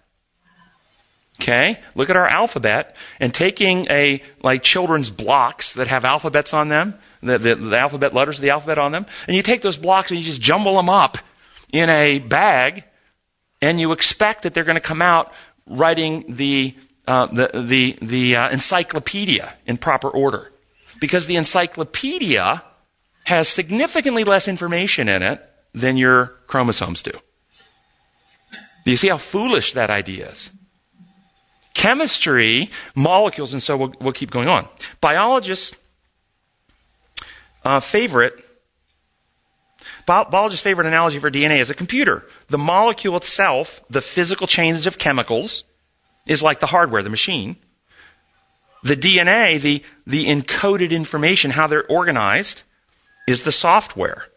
[1.40, 1.80] Okay?
[1.94, 6.94] Look at our alphabet and taking a, like children's blocks that have alphabets on them,
[7.22, 10.10] the, the, the alphabet letters of the alphabet on them, and you take those blocks
[10.10, 11.18] and you just jumble them up
[11.72, 12.84] in a bag
[13.60, 15.32] and you expect that they're going to come out
[15.66, 16.74] writing the,
[17.06, 20.52] uh, the, the, the uh, encyclopedia in proper order.
[21.00, 22.62] Because the encyclopedia
[23.24, 25.42] has significantly less information in it
[25.74, 27.12] than your chromosomes do.
[28.84, 30.50] Do you see how foolish that idea is?
[31.76, 34.66] Chemistry, molecules, and so we'll, we'll keep going on.
[35.02, 35.76] Biologists'
[37.64, 38.42] uh, favorite
[40.06, 42.24] Biologists' favorite analogy for DNA is a computer.
[42.48, 45.64] The molecule itself, the physical change of chemicals,
[46.26, 47.56] is like the hardware, the machine.
[48.82, 52.62] The DNA, the, the encoded information, how they're organized,
[53.26, 54.28] is the software.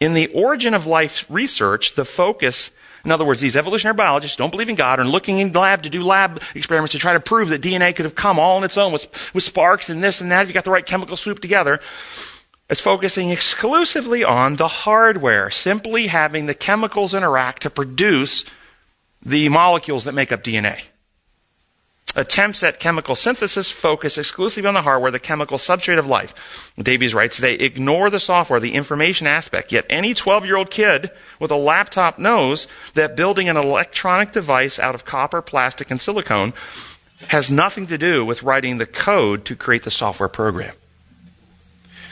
[0.00, 2.70] In the origin of life research, the focus,
[3.06, 5.84] in other words, these evolutionary biologists don't believe in God and looking in the lab
[5.84, 8.64] to do lab experiments to try to prove that DNA could have come all on
[8.64, 11.16] its own with, with sparks and this and that if you got the right chemical
[11.16, 11.78] swoop together.
[12.68, 18.44] It's focusing exclusively on the hardware, simply having the chemicals interact to produce
[19.24, 20.80] the molecules that make up DNA.
[22.16, 26.72] Attempts at chemical synthesis focus exclusively on the hardware, the chemical substrate of life.
[26.78, 29.70] Davies writes, they ignore the software, the information aspect.
[29.70, 34.78] Yet any 12 year old kid with a laptop knows that building an electronic device
[34.78, 36.54] out of copper, plastic, and silicone
[37.28, 40.74] has nothing to do with writing the code to create the software program.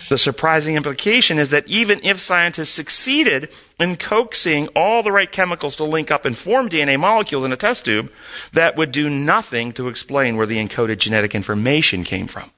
[0.08, 5.76] The surprising implication is that even if scientists succeeded in coaxing all the right chemicals
[5.76, 8.10] to link up and form DNA molecules in a test tube,
[8.52, 12.50] that would do nothing to explain where the encoded genetic information came from.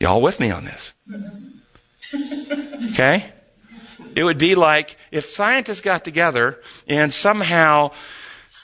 [0.00, 0.92] Y'all with me on this?
[2.92, 3.32] Okay?
[4.16, 7.90] It would be like if scientists got together and somehow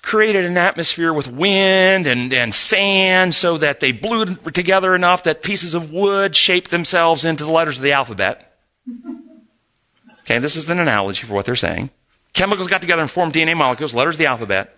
[0.05, 5.43] created an atmosphere with wind and, and sand so that they blew together enough that
[5.43, 8.55] pieces of wood shaped themselves into the letters of the alphabet.
[10.21, 11.91] Okay, this is an analogy for what they're saying.
[12.35, 14.77] Chemicals got together and formed DNA molecules, letters of the alphabet.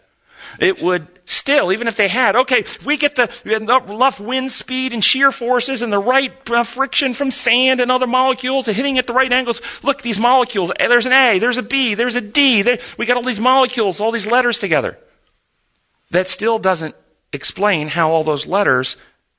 [0.60, 5.04] It would still, even if they had, okay, we get the enough wind speed and
[5.04, 9.12] shear forces and the right uh, friction from sand and other molecules hitting at the
[9.12, 9.60] right angles.
[9.82, 12.62] Look, these molecules, eh, there's an A, there's a B, there's a D.
[12.62, 14.96] There, we got all these molecules, all these letters together
[16.10, 16.94] that still doesn't
[17.32, 18.96] explain how all those letters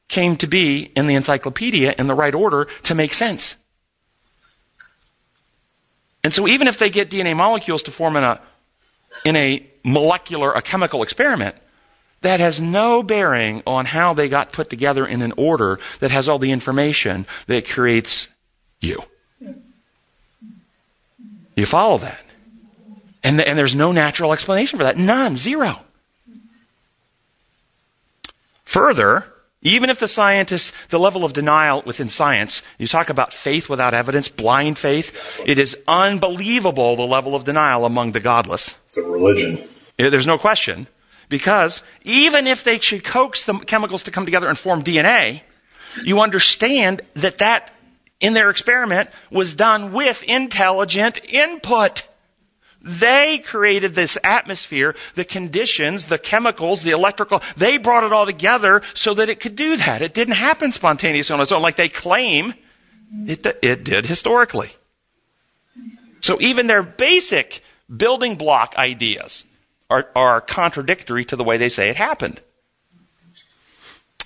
[0.07, 3.55] came to be in the encyclopedia in the right order to make sense.
[6.23, 8.39] And so even if they get DNA molecules to form in a,
[9.23, 11.55] in a molecular, a chemical experiment,
[12.21, 16.27] that has no bearing on how they got put together in an order that has
[16.27, 18.27] all the information that creates
[18.81, 19.01] you.
[21.55, 22.23] You follow that?
[23.23, 24.97] And, and there's no natural explanation for that.
[24.97, 25.37] None.
[25.37, 25.81] Zero.
[28.67, 29.25] Further,
[29.61, 33.93] Even if the scientists, the level of denial within science, you talk about faith without
[33.93, 38.75] evidence, blind faith, it is unbelievable the level of denial among the godless.
[38.87, 39.67] It's a religion.
[39.97, 40.87] There's no question.
[41.27, 45.41] Because even if they should coax the chemicals to come together and form DNA,
[46.03, 47.73] you understand that that,
[48.19, 52.07] in their experiment, was done with intelligent input.
[52.87, 57.43] They created this atmosphere, the conditions, the chemicals, the electrical.
[57.57, 60.01] They brought it all together so that it could do that.
[60.01, 62.53] It didn't happen spontaneously on its own like they claim
[63.25, 64.71] it, it did historically.
[66.21, 67.63] So even their basic
[67.95, 69.45] building block ideas
[69.89, 72.41] are, are contradictory to the way they say it happened.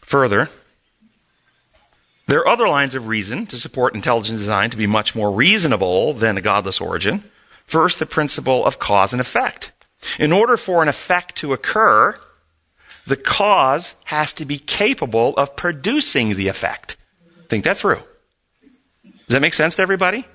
[0.01, 0.49] Further,
[2.27, 6.13] there are other lines of reason to support intelligent design to be much more reasonable
[6.13, 7.23] than a godless origin.
[7.65, 9.71] First, the principle of cause and effect.
[10.19, 12.19] In order for an effect to occur,
[13.05, 16.97] the cause has to be capable of producing the effect.
[17.49, 18.01] Think that through.
[19.03, 20.25] Does that make sense to everybody?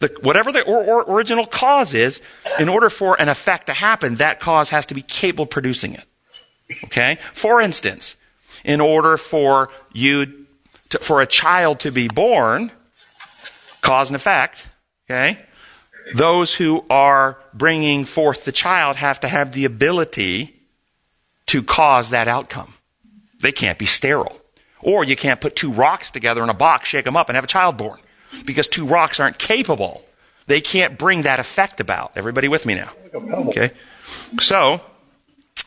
[0.00, 2.20] The, whatever the or, or original cause is,
[2.58, 5.94] in order for an effect to happen, that cause has to be capable of producing
[5.94, 6.04] it.
[6.84, 7.18] Okay?
[7.32, 8.16] For instance,
[8.64, 10.46] in order for you
[10.90, 12.70] to, for a child to be born,
[13.82, 14.66] cause and effect,
[15.08, 15.38] okay?
[16.12, 20.54] Those who are bringing forth the child have to have the ability
[21.46, 22.74] to cause that outcome.
[23.40, 24.40] They can't be sterile.
[24.80, 27.44] Or you can't put two rocks together in a box, shake them up, and have
[27.44, 27.98] a child born.
[28.44, 30.04] Because two rocks aren't capable.
[30.46, 32.12] They can't bring that effect about.
[32.16, 32.90] Everybody with me now?
[33.14, 33.70] Okay?
[34.40, 34.80] So,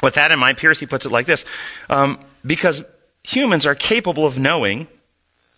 [0.03, 1.45] with that in mind, Pearcey puts it like this
[1.89, 2.83] um, Because
[3.23, 4.87] humans are capable of knowing,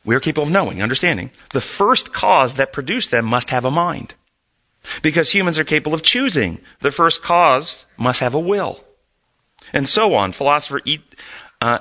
[0.05, 3.71] we are capable of knowing, understanding, the first cause that produced them must have a
[3.71, 4.13] mind.
[5.01, 8.83] Because humans are capable of choosing, the first cause must have a will.
[9.73, 10.31] And so on.
[10.31, 10.81] Philosopher
[11.61, 11.79] uh,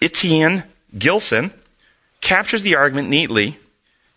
[0.00, 0.64] Etienne
[0.96, 1.52] Gilson
[2.20, 3.58] captures the argument neatly.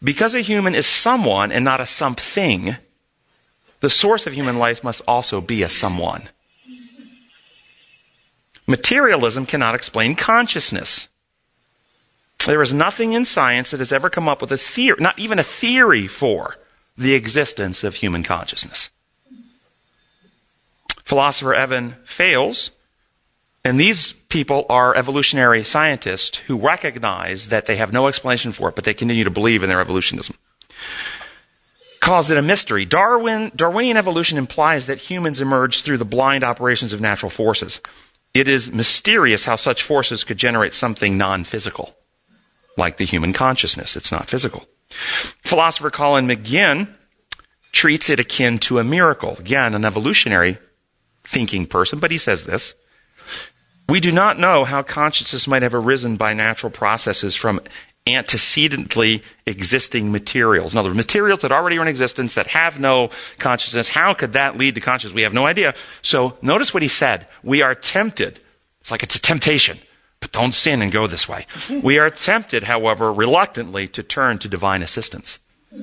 [0.03, 2.77] Because a human is someone and not a something,
[3.79, 6.29] the source of human life must also be a someone.
[8.67, 11.07] Materialism cannot explain consciousness.
[12.45, 15.39] There is nothing in science that has ever come up with a theory, not even
[15.39, 16.57] a theory for
[16.97, 18.89] the existence of human consciousness.
[21.03, 22.71] Philosopher Evan Fales,
[23.63, 28.75] and these people are evolutionary scientists who recognize that they have no explanation for it,
[28.75, 30.35] but they continue to believe in their evolutionism.
[31.99, 32.85] Calls it a mystery.
[32.85, 37.81] Darwin, Darwinian evolution implies that humans emerged through the blind operations of natural forces.
[38.33, 41.95] It is mysterious how such forces could generate something non physical,
[42.77, 43.95] like the human consciousness.
[43.95, 44.67] It's not physical.
[44.89, 46.89] Philosopher Colin McGinn
[47.71, 49.35] treats it akin to a miracle.
[49.37, 50.57] Again, an evolutionary
[51.23, 52.73] thinking person, but he says this.
[53.89, 57.61] We do not know how consciousness might have arisen by natural processes from
[58.07, 60.73] antecedently existing materials.
[60.73, 63.89] In other words, materials that already are in existence that have no consciousness.
[63.89, 65.13] How could that lead to consciousness?
[65.13, 65.73] We have no idea.
[66.01, 67.27] So notice what he said.
[67.43, 68.39] We are tempted.
[68.81, 69.77] It's like it's a temptation.
[70.27, 71.45] But don't sin and go this way.
[71.69, 75.39] We are tempted, however, reluctantly to turn to divine assistance.
[75.71, 75.77] The,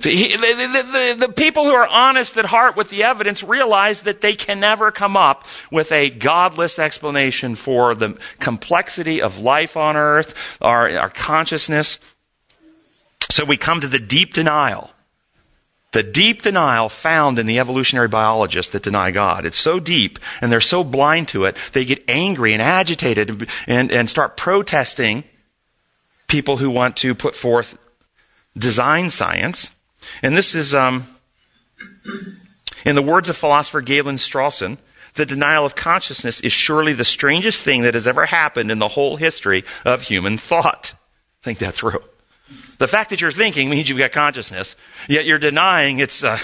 [0.00, 4.34] the, the, the, people who are honest at heart with the evidence realize that they
[4.34, 10.58] can never come up with a godless explanation for the complexity of life on earth,
[10.60, 11.98] our, our consciousness.
[13.30, 14.91] So we come to the deep denial.
[15.92, 19.44] The deep denial found in the evolutionary biologists that deny God.
[19.44, 23.92] It's so deep and they're so blind to it, they get angry and agitated and,
[23.92, 25.24] and, start protesting
[26.28, 27.76] people who want to put forth
[28.56, 29.70] design science.
[30.22, 31.04] And this is, um,
[32.84, 34.78] in the words of philosopher Galen Strawson,
[35.14, 38.88] the denial of consciousness is surely the strangest thing that has ever happened in the
[38.88, 40.94] whole history of human thought.
[41.42, 42.02] Think that through.
[42.82, 44.74] The fact that you're thinking means you've got consciousness,
[45.08, 46.36] yet you're denying it's, uh,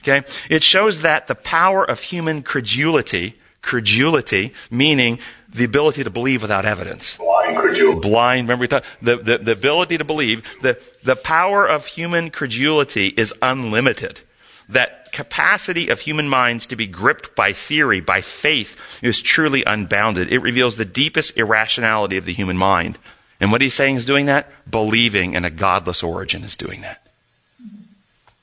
[0.00, 0.26] okay?
[0.50, 6.64] It shows that the power of human credulity, credulity, meaning the ability to believe without
[6.64, 7.16] evidence.
[7.18, 8.00] Blind credulity.
[8.00, 12.30] Blind, remember we talked, the, the, the ability to believe, the, the power of human
[12.30, 14.20] credulity is unlimited.
[14.68, 20.32] That capacity of human minds to be gripped by theory, by faith, is truly unbounded.
[20.32, 22.98] It reveals the deepest irrationality of the human mind.
[23.44, 24.50] And what he's saying is doing that?
[24.70, 27.06] Believing in a godless origin is doing that.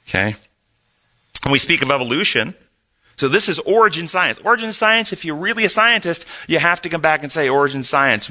[0.08, 0.36] Okay?
[1.42, 2.54] When we speak of evolution,
[3.18, 4.38] so this is origin science.
[4.46, 7.82] Origin science, if you're really a scientist, you have to come back and say origin
[7.82, 8.30] science.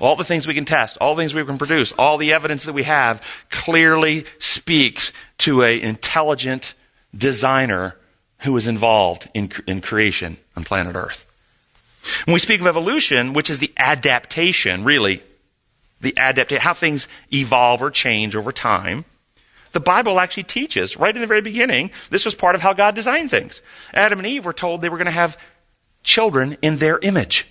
[0.00, 2.62] All the things we can test, all the things we can produce, all the evidence
[2.66, 6.74] that we have clearly speaks to an intelligent
[7.12, 7.96] designer
[8.42, 11.26] who was involved in, in creation on planet Earth.
[12.26, 15.20] When we speak of evolution, which is the adaptation, really,
[16.04, 19.04] the adaptation, how things evolve or change over time,
[19.72, 22.94] the Bible actually teaches, right in the very beginning, this was part of how God
[22.94, 23.60] designed things.
[23.92, 25.36] Adam and Eve were told they were going to have
[26.04, 27.48] children in their image.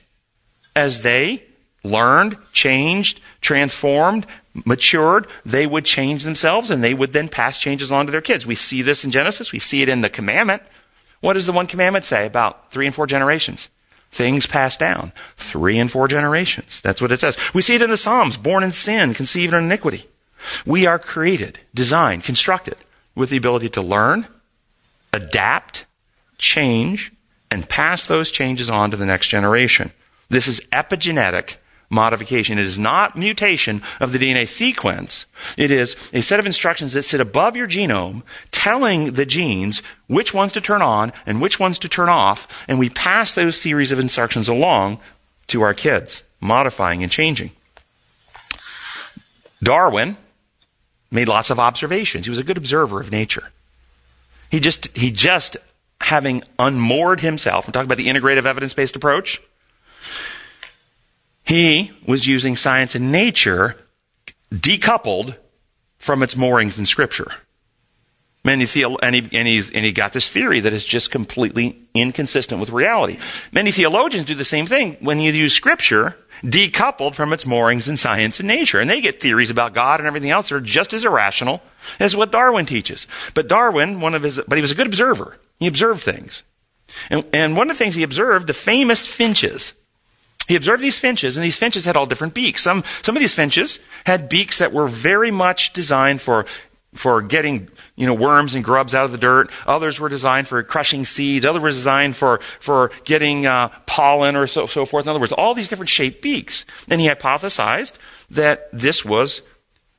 [0.74, 1.43] As they
[1.84, 4.26] learned, changed, transformed,
[4.66, 8.45] matured, they would change themselves and they would then pass changes on to their kids.
[8.45, 9.51] We see this in Genesis.
[9.51, 10.64] We see it in the commandment.
[11.20, 13.68] What does the one commandment say about three and four generations?
[14.14, 15.11] Things pass down.
[15.38, 16.82] Three and four generations.
[16.82, 17.36] That's what it says.
[17.51, 18.38] We see it in the Psalms.
[18.38, 20.05] Born in sin, conceived in iniquity.
[20.68, 22.76] We are created, designed, constructed
[23.16, 24.28] with the ability to learn,
[25.11, 25.86] adapt,
[26.38, 27.11] change,
[27.49, 29.91] and pass those changes on to the next generation.
[30.30, 31.55] This is epigenetic
[31.94, 32.58] modification.
[32.58, 35.26] It is not mutation of the DNA sequence.
[35.58, 40.34] It is a set of instructions that sit above your genome telling the genes which
[40.34, 43.91] ones to turn on and which ones to turn off, and we pass those series
[43.91, 45.00] of instructions along
[45.48, 47.52] to our kids, modifying and changing.
[49.62, 50.18] Darwin
[51.12, 52.26] made lots of observations.
[52.26, 53.52] He was a good observer of nature.
[54.50, 55.58] He just, he just
[56.02, 59.41] having unmoored himself, I'm talking about the integrative evidence based approach,
[61.44, 63.78] he was using science and nature
[64.52, 65.36] decoupled
[65.98, 67.32] from its moorings in Scripture.
[68.46, 72.60] Many theo- and, he, and, and he got this theory that is just completely inconsistent
[72.60, 73.18] with reality.
[73.54, 77.96] Many theologians do the same thing when you use Scripture decoupled from its moorings in
[77.96, 78.82] science and nature.
[78.82, 81.62] And they get theories about God and everything else that are just as irrational
[82.02, 83.08] as what Darwin teaches.
[83.34, 85.38] But Darwin, one of his, but he was a good observer.
[85.60, 86.44] He observed things.
[87.10, 89.74] And, and one of the things he observed, the famous finches.
[90.48, 92.64] He observed these finches, and these finches had all different beaks.
[92.64, 96.46] Some, some of these finches had beaks that were very much designed for,
[96.94, 99.50] for getting, you know, worms and grubs out of the dirt.
[99.66, 101.46] Others were designed for crushing seeds.
[101.46, 105.06] Others were designed for, for getting uh, pollen or so, so forth.
[105.06, 106.66] In other words, all these different shaped beaks.
[106.89, 107.94] And he hypothesized
[108.30, 109.41] that this was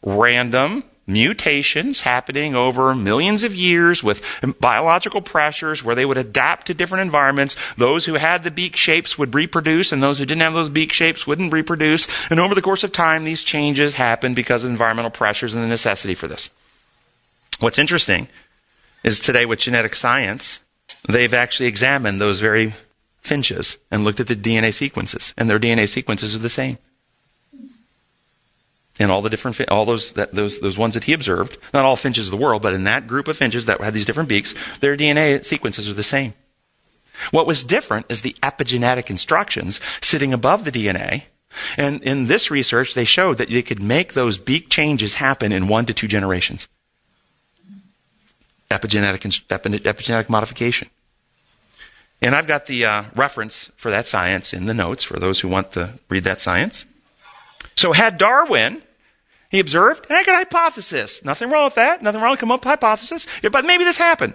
[0.03, 4.23] random mutations happening over millions of years with
[4.61, 7.57] biological pressures where they would adapt to different environments.
[7.75, 10.93] Those who had the beak shapes would reproduce and those who didn't have those beak
[10.93, 12.09] shapes wouldn't reproduce.
[12.31, 15.69] And over the course of time, these changes happened because of environmental pressures and the
[15.69, 16.51] necessity for this.
[17.61, 18.29] What's interesting
[19.03, 20.61] is today with genetic science,
[21.09, 22.73] they've actually examined those very
[23.21, 26.79] finches and looked at the DNA sequences and their DNA sequences are the same
[28.99, 31.97] in all the different, all those, that, those, those ones that he observed, not all
[31.97, 34.55] finches of the world, but in that group of finches that had these different beaks,
[34.81, 36.35] their DNA sequences are the same.
[37.31, 41.25] What was different is the epigenetic instructions sitting above the DNA.
[41.77, 45.69] And in this research, they showed that they could make those beak changes happen in
[45.69, 46.69] one to two generations.
[48.71, 50.89] Epigenetic, epigenetic modification.
[52.21, 55.49] And I've got the uh, reference for that science in the notes for those who
[55.49, 56.85] want to read that science.
[57.77, 58.83] So had Darwin,
[59.51, 61.25] he observed, I got a hypothesis.
[61.25, 62.03] Nothing wrong with that.
[62.03, 63.27] Nothing wrong with come up with hypothesis.
[63.43, 64.35] Yeah, but maybe this happened.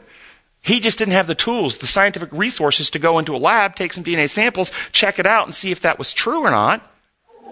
[0.61, 3.93] He just didn't have the tools, the scientific resources to go into a lab, take
[3.93, 6.81] some DNA samples, check it out, and see if that was true or not.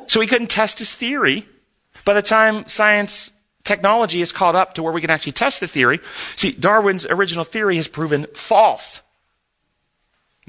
[0.07, 1.47] So he couldn't test his theory.
[2.05, 3.31] By the time science
[3.63, 5.99] technology is caught up to where we can actually test the theory,
[6.35, 9.01] see, Darwin's original theory has proven false.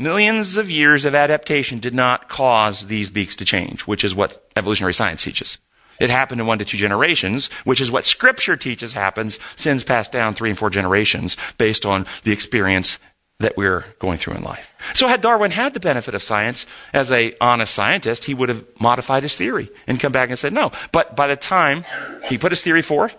[0.01, 4.49] Millions of years of adaptation did not cause these beaks to change, which is what
[4.55, 5.59] evolutionary science teaches.
[5.99, 10.13] It happened in one to two generations, which is what scripture teaches happens, sins passed
[10.13, 13.01] down three and four generations based on the experience
[13.41, 14.73] that we're going through in life.
[14.95, 18.65] So had Darwin had the benefit of science as a honest scientist, he would have
[18.81, 20.71] modified his theory and come back and said no.
[20.93, 21.85] But by the time
[22.29, 23.17] he put his theory forth,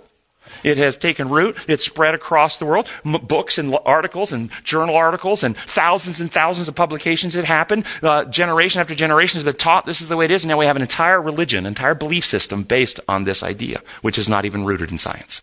[0.63, 1.57] it has taken root.
[1.67, 2.87] It's spread across the world.
[3.05, 7.85] M- books and articles and journal articles and thousands and thousands of publications have happened.
[8.01, 10.43] Uh, generation after generation has been taught this is the way it is.
[10.43, 14.17] And now we have an entire religion, entire belief system based on this idea, which
[14.17, 15.41] is not even rooted in science.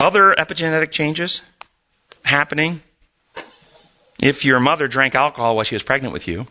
[0.00, 1.40] Other epigenetic changes
[2.24, 2.82] happening.
[4.20, 6.46] If your mother drank alcohol while she was pregnant with you,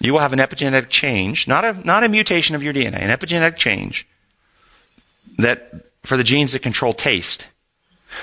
[0.00, 3.10] you will have an epigenetic change, not a, not a mutation of your DNA, an
[3.10, 4.06] epigenetic change
[5.38, 7.46] that for the genes that control taste.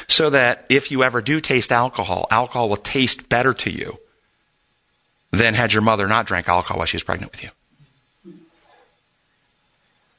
[0.07, 3.99] So that if you ever do taste alcohol, alcohol will taste better to you
[5.31, 7.49] than had your mother not drank alcohol while she was pregnant with you.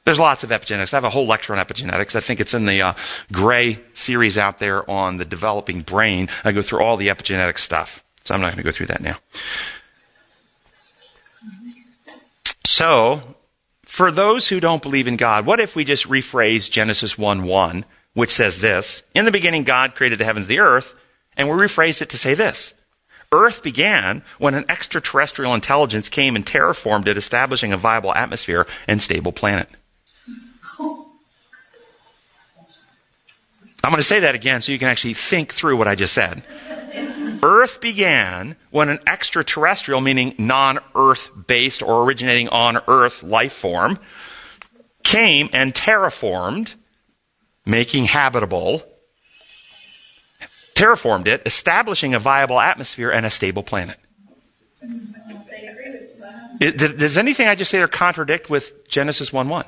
[0.05, 0.93] There's lots of epigenetics.
[0.93, 2.15] I have a whole lecture on epigenetics.
[2.15, 2.93] I think it's in the uh,
[3.33, 6.29] gray series out there on the developing brain.
[6.45, 8.05] I go through all the epigenetic stuff.
[8.23, 9.17] So I'm not going to go through that now.
[12.77, 13.23] So,
[13.85, 17.85] for those who don't believe in God, what if we just rephrase Genesis 1 1
[18.13, 20.93] which says this In the beginning, God created the heavens and the earth,
[21.35, 22.75] and we rephrase it to say this
[23.31, 29.01] Earth began when an extraterrestrial intelligence came and terraformed it, establishing a viable atmosphere and
[29.01, 29.69] stable planet.
[30.79, 31.07] I'm
[33.91, 36.43] going to say that again so you can actually think through what I just said.
[37.43, 43.99] Earth began when an extraterrestrial, meaning non Earth based or originating on Earth life form,
[45.03, 46.75] came and terraformed,
[47.65, 48.83] making habitable,
[50.75, 53.97] terraformed it, establishing a viable atmosphere and a stable planet.
[56.59, 59.65] It, does anything I just say there contradict with Genesis 1 1?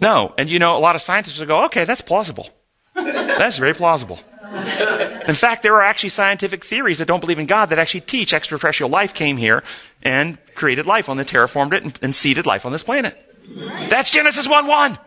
[0.00, 0.34] No.
[0.38, 2.48] And you know, a lot of scientists will go, okay, that's plausible.
[2.94, 4.18] That's very plausible.
[5.30, 8.34] In fact, there are actually scientific theories that don't believe in God that actually teach
[8.34, 9.62] extraterrestrial life came here
[10.02, 13.16] and created life on the terraformed it and, and seeded life on this planet.
[13.88, 14.98] That's Genesis 1 1.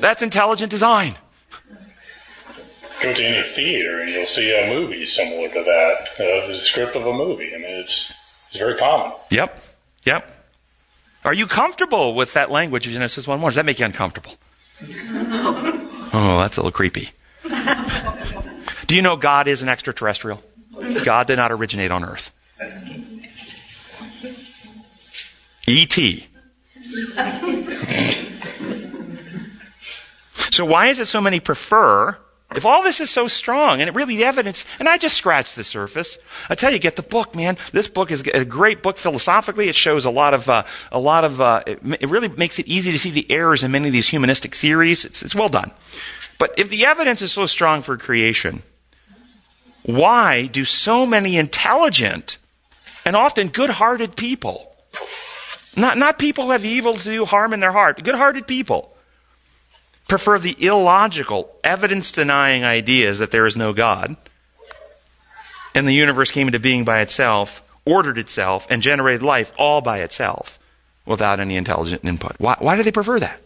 [0.00, 1.16] That's intelligent design.
[3.02, 6.96] Go to any theater and you'll see a movie similar to that, uh, the script
[6.96, 7.54] of a movie.
[7.54, 8.14] I mean, it's,
[8.48, 9.12] it's very common.
[9.28, 9.60] Yep.
[10.04, 10.30] Yep.
[11.26, 13.50] Are you comfortable with that language of Genesis 1 1?
[13.50, 14.32] Does that make you uncomfortable?
[16.18, 17.10] Oh, that's a little creepy.
[18.86, 20.42] Do you know God is an extraterrestrial?
[21.04, 22.30] God did not originate on earth.
[25.66, 26.26] E.T.
[30.50, 32.16] so why is it so many prefer
[32.54, 35.56] if all this is so strong and it really the evidence, and I just scratched
[35.56, 36.16] the surface,
[36.48, 37.58] I tell you, get the book, man.
[37.72, 39.68] This book is a great book philosophically.
[39.68, 40.62] It shows a lot of, uh,
[40.92, 43.72] a lot of, uh, it, it, really makes it easy to see the errors in
[43.72, 45.04] many of these humanistic theories.
[45.04, 45.72] It's, it's well done.
[46.38, 48.62] But if the evidence is so strong for creation,
[49.86, 52.38] why do so many intelligent
[53.04, 54.74] and often good-hearted people,
[55.76, 58.92] not, not people who have evil to do harm in their heart, good-hearted people,
[60.08, 64.16] prefer the illogical, evidence denying ideas that there is no God
[65.76, 70.00] and the universe came into being by itself, ordered itself, and generated life all by
[70.00, 70.58] itself
[71.04, 72.34] without any intelligent input.
[72.38, 73.40] Why, why do they prefer that?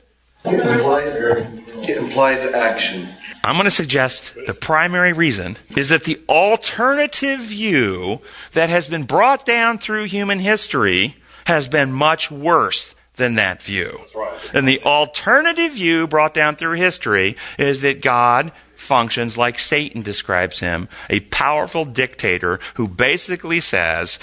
[0.44, 3.08] It implies, it implies action.
[3.42, 8.20] I'm going to suggest the primary reason is that the alternative view
[8.52, 11.16] that has been brought down through human history
[11.46, 14.00] has been much worse than that view.
[14.14, 14.54] Right.
[14.54, 20.60] And the alternative view brought down through history is that God functions like Satan describes
[20.60, 24.18] him, a powerful dictator who basically says,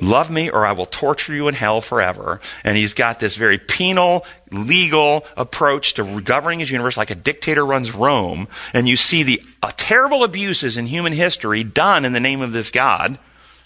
[0.00, 2.40] Love me or I will torture you in hell forever.
[2.64, 7.64] And he's got this very penal, legal approach to governing his universe like a dictator
[7.64, 8.48] runs Rome.
[8.72, 12.52] And you see the uh, terrible abuses in human history done in the name of
[12.52, 13.18] this God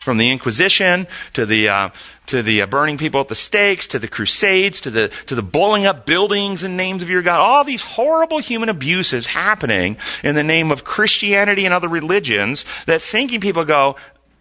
[0.07, 1.89] from the Inquisition to the uh,
[2.27, 5.43] to the uh, burning people at the stakes to the Crusades to the to the
[5.43, 7.41] blowing up buildings in names of your God.
[7.41, 12.65] All these horrible human abuses happening in the name of Christianity and other religions.
[12.87, 13.97] That thinking people go,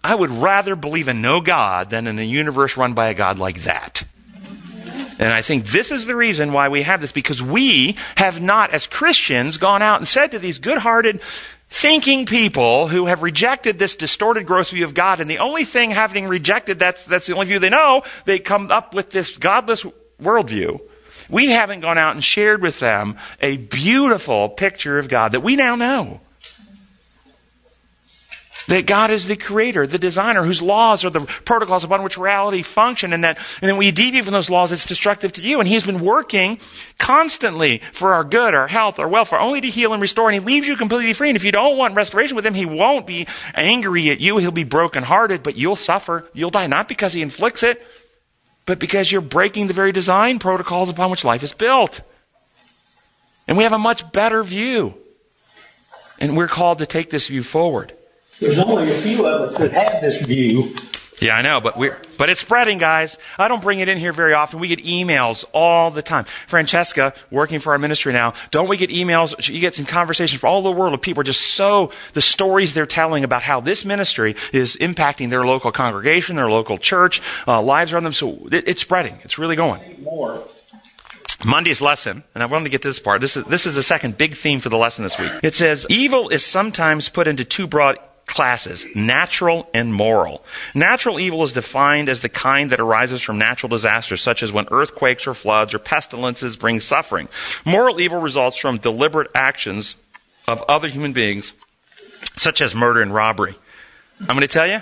[0.05, 3.39] I would rather believe in no God than in a universe run by a God
[3.39, 4.05] like that.
[5.17, 8.69] And I think this is the reason why we have this, because we have not,
[8.69, 11.21] as Christians, gone out and said to these good hearted,
[11.69, 15.89] thinking people who have rejected this distorted gross view of God, and the only thing
[15.89, 19.85] having rejected that's, that's the only view they know, they come up with this godless
[20.21, 20.81] worldview.
[21.29, 25.55] We haven't gone out and shared with them a beautiful picture of God that we
[25.55, 26.19] now know.
[28.67, 32.63] That God is the creator, the designer, whose laws are the protocols upon which reality
[32.63, 35.59] function, and that and then we deviate from those laws, it's destructive to you.
[35.59, 36.57] And He's been working
[36.97, 40.45] constantly for our good, our health, our welfare, only to heal and restore, and He
[40.45, 41.29] leaves you completely free.
[41.29, 44.37] And if you don't want restoration with Him, He won't be angry at you.
[44.37, 46.27] He'll be brokenhearted, but you'll suffer.
[46.33, 47.85] You'll die, not because He inflicts it,
[48.65, 52.01] but because you're breaking the very design protocols upon which life is built.
[53.47, 54.95] And we have a much better view.
[56.19, 57.93] And we're called to take this view forward.
[58.39, 60.73] There's only a few of us that have this view.
[61.21, 63.17] Yeah, I know, but we're, but it's spreading, guys.
[63.37, 64.59] I don't bring it in here very often.
[64.59, 66.25] We get emails all the time.
[66.47, 69.47] Francesca, working for our ministry now, don't we get emails?
[69.47, 72.21] You get some conversations from all over the world of people are just so, the
[72.21, 77.21] stories they're telling about how this ministry is impacting their local congregation, their local church,
[77.47, 78.13] uh, lives around them.
[78.13, 79.17] So it, it's spreading.
[79.23, 80.03] It's really going.
[80.03, 80.43] More.
[81.45, 83.21] Monday's lesson, and I wanted to get to this part.
[83.21, 85.31] This is, this is the second big theme for the lesson this week.
[85.43, 90.43] It says, evil is sometimes put into two broad classes natural and moral.
[90.73, 94.67] Natural evil is defined as the kind that arises from natural disasters, such as when
[94.71, 97.27] earthquakes or floods or pestilences bring suffering.
[97.65, 99.95] Moral evil results from deliberate actions
[100.47, 101.53] of other human beings,
[102.35, 103.55] such as murder and robbery.
[104.21, 104.81] I'm going to tell you,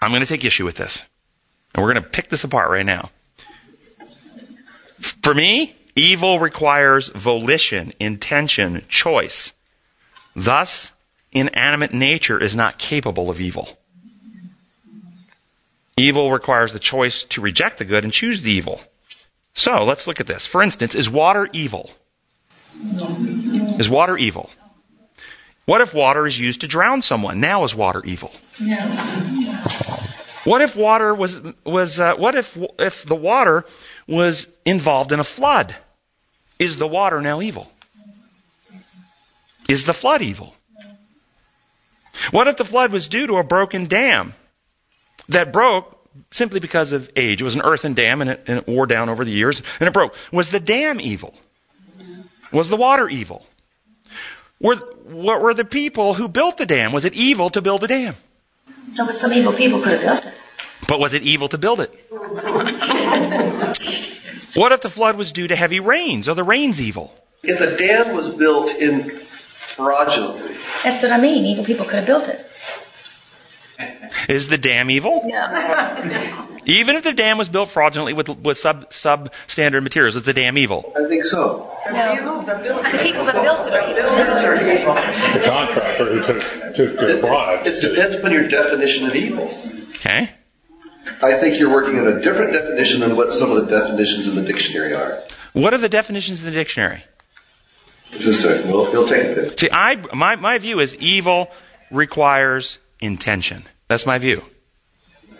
[0.00, 1.04] I'm going to take issue with this.
[1.74, 3.10] And we're going to pick this apart right now.
[4.98, 9.52] For me, Evil requires volition, intention, choice.
[10.34, 10.91] Thus,
[11.32, 13.78] inanimate nature is not capable of evil.
[15.96, 18.80] Evil requires the choice to reject the good and choose the evil.
[19.54, 20.46] So, let's look at this.
[20.46, 21.90] For instance, is water evil?
[23.78, 24.50] Is water evil?
[25.64, 27.40] What if water is used to drown someone?
[27.40, 28.32] Now is water evil?
[30.44, 33.64] What if water was was uh, what if if the water
[34.08, 35.76] was involved in a flood?
[36.58, 37.70] Is the water now evil?
[39.68, 40.56] Is the flood evil?
[42.32, 44.32] What if the flood was due to a broken dam
[45.28, 45.98] that broke
[46.30, 47.42] simply because of age?
[47.42, 49.86] It was an earthen dam and it, and it wore down over the years and
[49.86, 50.14] it broke.
[50.32, 51.34] Was the dam evil?
[52.50, 53.46] Was the water evil?
[54.60, 56.92] Were, what were the people who built the dam?
[56.92, 58.14] Was it evil to build the dam?
[58.96, 60.34] No, but some evil people could have built it.
[60.88, 61.90] But was it evil to build it?
[64.54, 66.30] what if the flood was due to heavy rains?
[66.30, 67.14] Are the rains evil?
[67.42, 69.20] If the dam was built in
[69.72, 71.44] fraudulently, That's what I mean.
[71.44, 72.46] Evil people could have built it.
[74.28, 75.22] Is the dam evil?
[75.24, 76.48] No.
[76.64, 80.56] Even if the dam was built fraudulently with, with sub substandard materials, is the dam
[80.56, 80.92] evil?
[80.96, 81.76] I think so.
[81.86, 82.42] No.
[82.44, 84.94] The people that built it are evil.
[84.94, 89.50] The contractor who took, took their It depends upon your definition of evil.
[89.96, 90.30] Okay.
[91.22, 94.36] I think you're working on a different definition than what some of the definitions in
[94.36, 95.20] the dictionary are.
[95.52, 97.04] What are the definitions in the dictionary?
[98.12, 99.60] Well, he'll take a bit.
[99.60, 101.50] See, I, my, my view is evil
[101.90, 103.64] requires intention.
[103.88, 104.44] That's my view.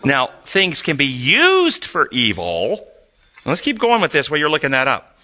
[0.05, 2.87] Now, things can be used for evil.
[3.45, 5.17] Let's keep going with this while you're looking that up.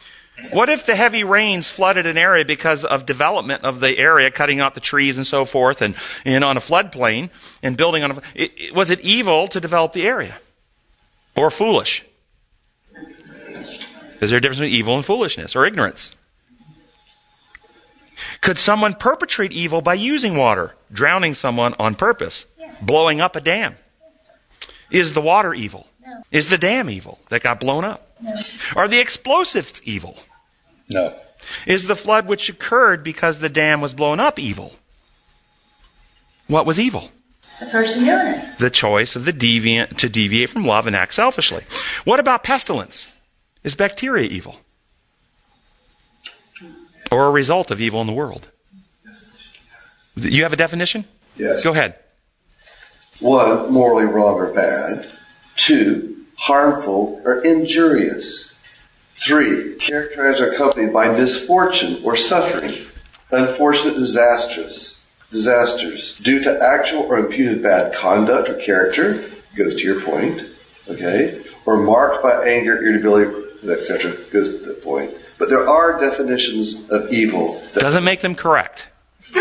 [0.52, 4.60] What if the heavy rains flooded an area because of development of the area, cutting
[4.60, 7.30] out the trees and so forth, and, and on a floodplain
[7.60, 10.38] and building on a, it, it- was it evil to develop the area?
[11.34, 12.04] Or foolish?
[14.20, 16.14] Is there a difference between evil and foolishness or ignorance?
[18.40, 22.46] Could someone perpetrate evil by using water, drowning someone on purpose,
[22.82, 23.76] blowing up a dam?
[24.90, 25.86] Is the water evil?
[26.04, 26.22] No.
[26.30, 28.16] Is the dam evil that got blown up?
[28.20, 28.34] No.
[28.74, 30.16] Are the explosives evil?
[30.88, 31.14] No.
[31.66, 34.74] Is the flood which occurred because the dam was blown up evil?
[36.46, 37.10] What was evil?
[37.60, 38.58] The person doing it.
[38.58, 41.64] The choice of the deviant to deviate from love and act selfishly.
[42.04, 43.08] What about pestilence?
[43.64, 44.56] Is bacteria evil?
[47.10, 48.48] Or a result of evil in the world?
[50.16, 51.04] You have a definition?
[51.36, 51.62] Yes.
[51.62, 51.94] Go ahead.
[53.20, 55.08] One, morally wrong or bad.
[55.56, 58.52] Two, harmful or injurious.
[59.16, 62.86] Three, characterized or accompanied by misfortune or suffering,
[63.32, 69.24] unfortunate disasters, disasters due to actual or imputed bad conduct or character,
[69.56, 70.44] goes to your point,
[70.88, 75.10] okay, or marked by anger, irritability, etc., goes to the point.
[75.38, 78.88] But there are definitions of evil that Doesn't make them correct.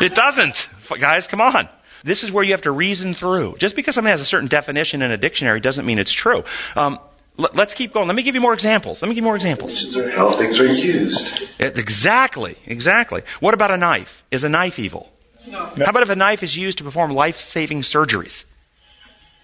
[0.00, 0.68] it doesn't.
[0.98, 1.68] Guys, come on.
[2.04, 3.56] This is where you have to reason through.
[3.58, 6.44] Just because something has a certain definition in a dictionary doesn't mean it's true.
[6.74, 6.98] Um,
[7.36, 8.06] let, us keep going.
[8.06, 9.02] Let me give you more examples.
[9.02, 9.96] Let me give you more examples.
[9.96, 11.48] are how things are used.
[11.58, 13.22] It- exactly, exactly.
[13.40, 14.24] What about a knife?
[14.30, 15.10] Is a knife evil?
[15.48, 15.58] No.
[15.58, 18.44] How about if a knife is used to perform life saving surgeries?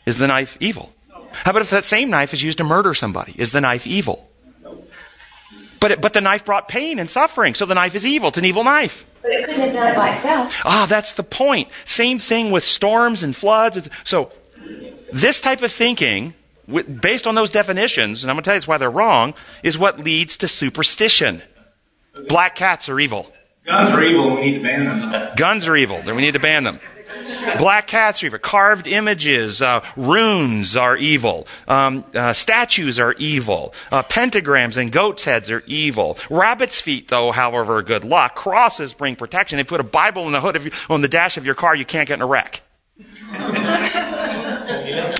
[0.06, 0.92] Is the knife evil?
[1.32, 3.34] How about if that same knife is used to murder somebody?
[3.36, 4.28] Is the knife evil?
[5.80, 8.28] But, it, but the knife brought pain and suffering, so the knife is evil.
[8.28, 9.06] It's an evil knife.
[9.22, 10.60] But it couldn't have done it by itself.
[10.64, 11.68] Ah, that's the point.
[11.84, 13.88] Same thing with storms and floods.
[14.04, 14.32] So,
[15.12, 16.34] this type of thinking,
[17.00, 20.00] based on those definitions, and I'm going to tell you why they're wrong, is what
[20.00, 21.42] leads to superstition.
[22.28, 23.32] Black cats are evil.
[23.64, 24.34] Guns are evil.
[24.34, 25.36] We need to ban them.
[25.36, 26.02] Guns are evil.
[26.02, 26.80] Then we need to ban them.
[27.58, 28.38] Black cats are evil.
[28.38, 31.46] Carved images, uh, runes are evil.
[31.66, 33.74] Um, uh, statues are evil.
[33.92, 36.18] Uh, pentagrams and goats' heads are evil.
[36.30, 38.34] Rabbit's feet, though, however, are good luck.
[38.34, 39.56] Crosses bring protection.
[39.56, 41.74] They put a Bible in the hood of your, on the dash of your car,
[41.76, 42.62] you can't get in a wreck.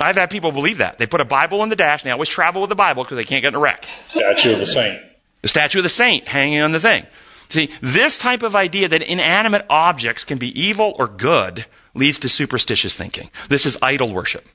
[0.01, 0.99] I've had people believe that.
[0.99, 3.17] They put a Bible in the dash, and they always travel with the Bible because
[3.17, 3.87] they can't get in a wreck.
[4.09, 5.03] Statue of a saint.
[5.43, 7.07] The statue of the saint hanging on the thing.
[7.49, 12.29] See, this type of idea that inanimate objects can be evil or good leads to
[12.29, 13.31] superstitious thinking.
[13.49, 14.47] This is idol worship.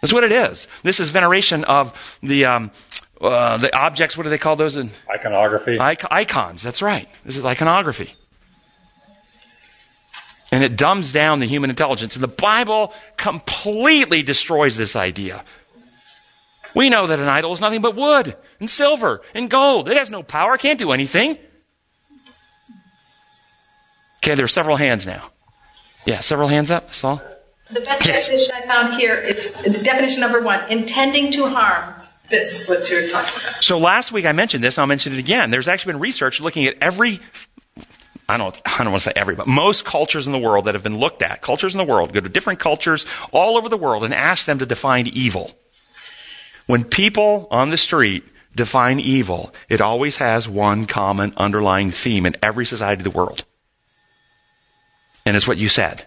[0.00, 0.66] That's what it is.
[0.82, 2.70] This is veneration of the um,
[3.20, 4.16] uh, the objects.
[4.16, 4.76] What do they call those?
[4.76, 5.78] In, Iconography.
[5.80, 6.62] Ic- icons.
[6.62, 7.08] That's right.
[7.24, 8.14] This is iconography.
[10.50, 12.14] And it dumbs down the human intelligence.
[12.14, 15.44] And the Bible completely destroys this idea.
[16.74, 19.88] We know that an idol is nothing but wood and silver and gold.
[19.88, 21.38] It has no power, can't do anything.
[24.18, 25.30] Okay, there are several hands now.
[26.06, 27.20] Yeah, several hands up, Saul.
[27.70, 29.52] The best definition I found here, it's
[29.82, 31.94] definition number one, intending to harm
[32.28, 33.62] fits what you're talking about.
[33.62, 35.50] So last week I mentioned this, I'll mention it again.
[35.50, 37.20] There's actually been research looking at every
[38.28, 40.74] I don't, I don't want to say every, but most cultures in the world that
[40.74, 43.76] have been looked at, cultures in the world, go to different cultures all over the
[43.76, 45.52] world and ask them to define evil.
[46.72, 48.24] When people on the street
[48.56, 53.44] define evil, it always has one common underlying theme in every society of the world.
[55.26, 56.06] And it's what you said.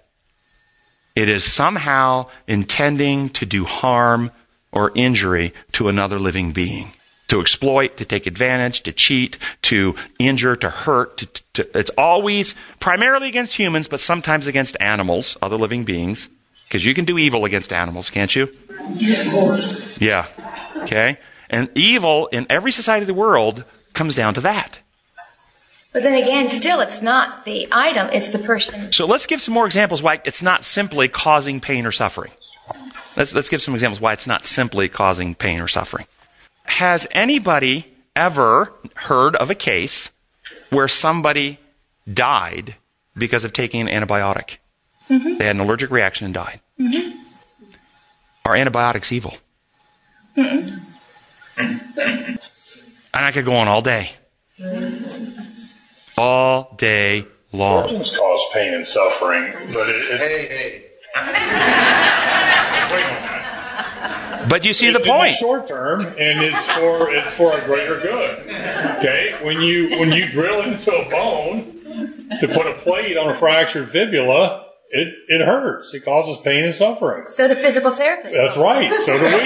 [1.16, 4.32] It is somehow intending to do harm
[4.72, 6.93] or injury to another living being.
[7.28, 9.38] To exploit, to take advantage, to cheat,
[9.70, 11.18] to injure, to hurt.
[11.18, 16.28] To, to, it's always primarily against humans, but sometimes against animals, other living beings.
[16.68, 18.51] Because you can do evil against animals, can't you?
[19.99, 20.28] Yeah.
[20.78, 21.19] Okay?
[21.49, 23.63] And evil in every society of the world
[23.93, 24.80] comes down to that.
[25.93, 28.91] But then again, still, it's not the item, it's the person.
[28.91, 32.34] So let's give some more examples why it's not simply causing pain or suffering.
[33.15, 36.05] Let's, let's give some examples why it's not simply causing pain or suffering.
[36.65, 40.11] Has anybody ever heard of a case
[40.69, 41.59] where somebody
[42.11, 42.76] died
[43.15, 44.57] because of taking an antibiotic?
[45.09, 45.38] Mm-hmm.
[45.38, 46.59] They had an allergic reaction and died.
[46.78, 47.24] Mm-hmm.
[48.45, 49.35] Are antibiotics evil?
[50.37, 50.79] Mm-mm.
[51.57, 52.39] And
[53.13, 54.11] I could go on all day.
[56.17, 57.83] All day long.
[57.83, 60.23] Poisons cause pain and suffering, but it, it's.
[60.23, 60.81] Hey, hey.
[64.47, 65.27] But you see it's the point.
[65.27, 68.39] In the short term, and it's for it's for a greater good.
[68.97, 73.35] Okay, when you when you drill into a bone to put a plate on a
[73.37, 75.93] fractured fibula, it it hurts.
[75.93, 77.27] It causes pain and suffering.
[77.27, 78.33] So do physical therapists.
[78.33, 78.89] That's right.
[79.05, 79.39] So do we.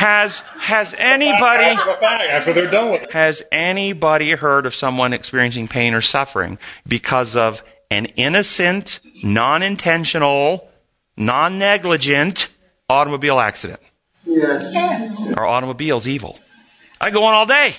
[0.00, 3.12] Has has anybody after, fact, after they're done with it.
[3.12, 6.58] has anybody heard of someone experiencing pain or suffering
[6.88, 10.70] because of an innocent, non-intentional,
[11.18, 12.48] non-negligent
[12.88, 13.80] automobile accident?
[14.24, 14.70] Yes.
[14.72, 15.32] Yes.
[15.34, 16.38] Are automobiles evil?
[17.00, 17.74] I go on all day.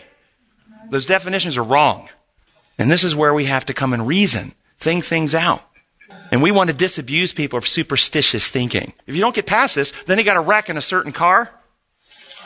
[0.92, 2.10] Those definitions are wrong.
[2.78, 5.64] And this is where we have to come and reason, think things out.
[6.32, 8.94] And we want to disabuse people of superstitious thinking.
[9.06, 11.52] If you don't get past this, then you got a wreck in a certain car.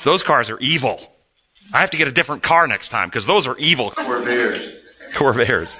[0.03, 0.99] Those cars are evil.
[1.73, 3.91] I have to get a different car next time because those are evil.
[3.91, 4.75] Corvairs.
[5.13, 5.79] Corvairs.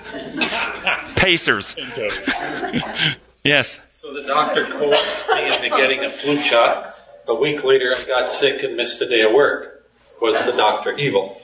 [1.16, 1.76] Pacers.
[3.44, 3.80] yes.
[3.90, 6.96] So the doctor coerced me into getting a flu shot.
[7.28, 9.88] A week later, I got sick and missed a day of work.
[10.22, 11.42] Was the doctor evil?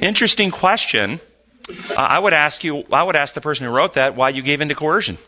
[0.00, 1.20] Interesting question.
[1.96, 4.60] I would ask you, I would ask the person who wrote that why you gave
[4.60, 5.18] into coercion.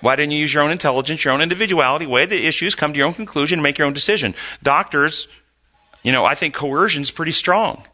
[0.00, 2.98] Why didn't you use your own intelligence, your own individuality, weigh the issues, come to
[2.98, 4.34] your own conclusion, make your own decision?
[4.62, 5.28] Doctors,
[6.02, 7.84] you know, I think coercion is pretty strong.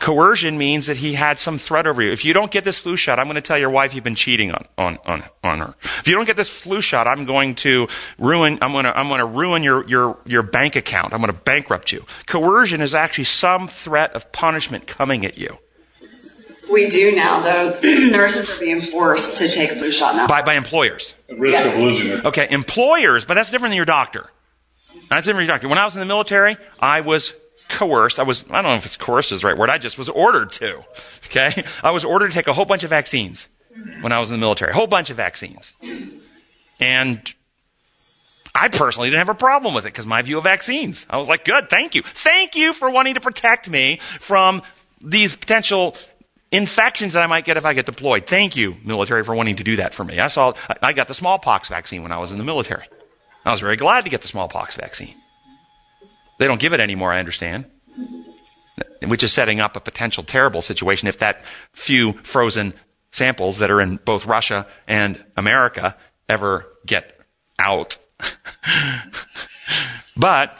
[0.00, 2.10] Coercion means that he had some threat over you.
[2.10, 4.16] If you don't get this flu shot, I'm going to tell your wife you've been
[4.16, 5.74] cheating on, on, on, on her.
[5.80, 7.86] If you don't get this flu shot, I'm going to
[8.18, 11.12] ruin, I'm going to, I'm going to ruin your, your, your bank account.
[11.12, 12.04] I'm going to bankrupt you.
[12.26, 15.56] Coercion is actually some threat of punishment coming at you.
[16.72, 17.78] We do now, though.
[17.82, 20.26] Nurses are being forced to take a flu shot now.
[20.26, 21.14] By, by employers.
[21.28, 21.74] The risk Yes.
[21.74, 22.24] of losing it.
[22.24, 24.30] Okay, employers, but that's different than your doctor.
[25.10, 25.68] That's different than your doctor.
[25.68, 27.34] When I was in the military, I was
[27.68, 28.18] coerced.
[28.18, 29.70] I was, I don't know if it's coerced is the right word.
[29.70, 30.82] I just was ordered to.
[31.26, 31.64] Okay?
[31.82, 33.46] I was ordered to take a whole bunch of vaccines
[34.00, 34.72] when I was in the military.
[34.72, 35.72] A whole bunch of vaccines.
[36.80, 37.32] And
[38.54, 41.06] I personally didn't have a problem with it because my view of vaccines.
[41.08, 42.02] I was like, good, thank you.
[42.02, 44.62] Thank you for wanting to protect me from
[45.00, 45.96] these potential
[46.52, 48.26] infections that I might get if I get deployed.
[48.26, 50.20] Thank you, military, for wanting to do that for me.
[50.20, 52.86] I saw, I got the smallpox vaccine when I was in the military.
[53.44, 55.16] I was very glad to get the smallpox vaccine.
[56.38, 57.64] They don't give it anymore, I understand.
[59.04, 62.74] Which is setting up a potential terrible situation if that few frozen
[63.10, 65.96] samples that are in both Russia and America
[66.28, 67.18] ever get
[67.58, 67.98] out.
[70.16, 70.56] but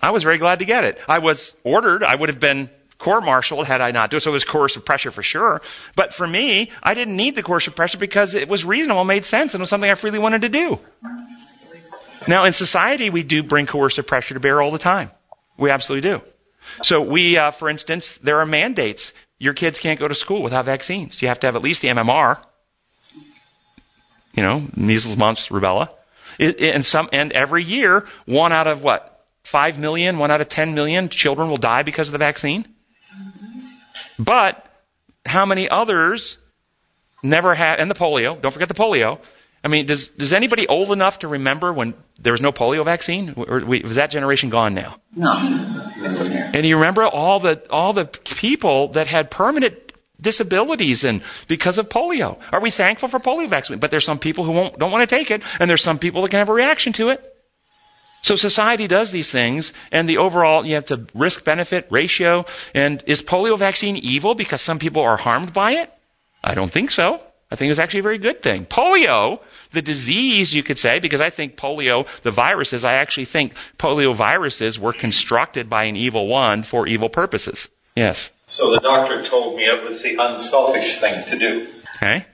[0.00, 0.98] I was very glad to get it.
[1.08, 4.20] I was ordered, I would have been court martialed had I not do it.
[4.20, 5.62] So it was coercive pressure for sure.
[5.96, 9.54] But for me, I didn't need the coercive pressure because it was reasonable, made sense,
[9.54, 10.80] and was something I freely wanted to do.
[12.26, 15.10] Now, in society, we do bring coercive pressure to bear all the time.
[15.56, 16.22] We absolutely do.
[16.82, 19.12] So we, uh, for instance, there are mandates.
[19.38, 21.22] Your kids can't go to school without vaccines.
[21.22, 22.38] You have to have at least the MMR.
[24.34, 25.88] You know, measles, mumps, rubella.
[26.38, 29.14] It, it- and some, and every year, one out of what?
[29.44, 32.66] Five million, one out of ten million children will die because of the vaccine.
[34.18, 34.64] But
[35.24, 36.38] how many others
[37.22, 39.18] never had, and the polio, don't forget the polio.
[39.62, 43.34] I mean, does, does anybody old enough to remember when there was no polio vaccine?
[43.36, 44.96] Or we, was that generation gone now?
[45.14, 45.32] No.
[46.54, 51.88] And you remember all the, all the people that had permanent disabilities and because of
[51.88, 52.38] polio.
[52.52, 53.78] Are we thankful for polio vaccine?
[53.78, 56.22] But there's some people who won't, don't want to take it, and there's some people
[56.22, 57.37] that can have a reaction to it.
[58.22, 62.44] So society does these things, and the overall, you have to risk benefit ratio.
[62.74, 65.92] And is polio vaccine evil because some people are harmed by it?
[66.42, 67.20] I don't think so.
[67.50, 68.66] I think it's actually a very good thing.
[68.66, 69.40] Polio,
[69.72, 74.14] the disease, you could say, because I think polio, the viruses, I actually think polio
[74.14, 77.68] viruses were constructed by an evil one for evil purposes.
[77.96, 78.32] Yes.
[78.48, 81.68] So the doctor told me it was the unselfish thing to do.
[81.96, 82.26] Okay.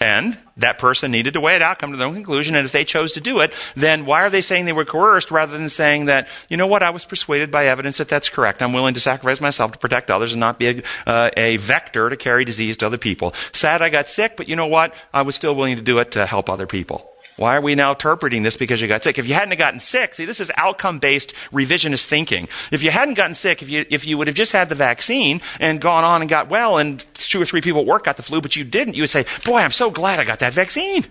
[0.00, 2.72] And that person needed to weigh it out, come to their own conclusion, and if
[2.72, 5.68] they chose to do it, then why are they saying they were coerced rather than
[5.68, 8.62] saying that, you know what, I was persuaded by evidence that that's correct.
[8.62, 12.08] I'm willing to sacrifice myself to protect others and not be a, uh, a vector
[12.08, 13.34] to carry disease to other people.
[13.52, 14.94] Sad I got sick, but you know what?
[15.12, 17.09] I was still willing to do it to help other people.
[17.40, 19.18] Why are we now interpreting this because you got sick?
[19.18, 22.48] If you hadn't gotten sick, see, this is outcome-based revisionist thinking.
[22.70, 25.40] If you hadn't gotten sick, if you, if you would have just had the vaccine
[25.58, 28.22] and gone on and got well and two or three people at work got the
[28.22, 31.06] flu, but you didn't, you would say, boy, I'm so glad I got that vaccine.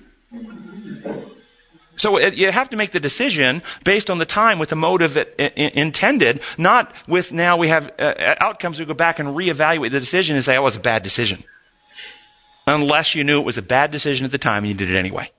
[1.96, 5.18] So it, you have to make the decision based on the time with the motive
[5.18, 8.80] it, it, intended, not with now we have uh, outcomes.
[8.80, 11.44] We go back and reevaluate the decision and say, oh, it was a bad decision.
[12.68, 14.96] Unless you knew it was a bad decision at the time and you did it
[14.96, 15.32] anyway.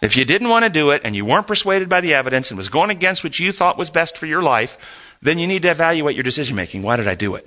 [0.00, 2.56] If you didn't want to do it and you weren't persuaded by the evidence and
[2.56, 4.78] was going against what you thought was best for your life,
[5.20, 6.82] then you need to evaluate your decision making.
[6.82, 7.46] Why did I do it?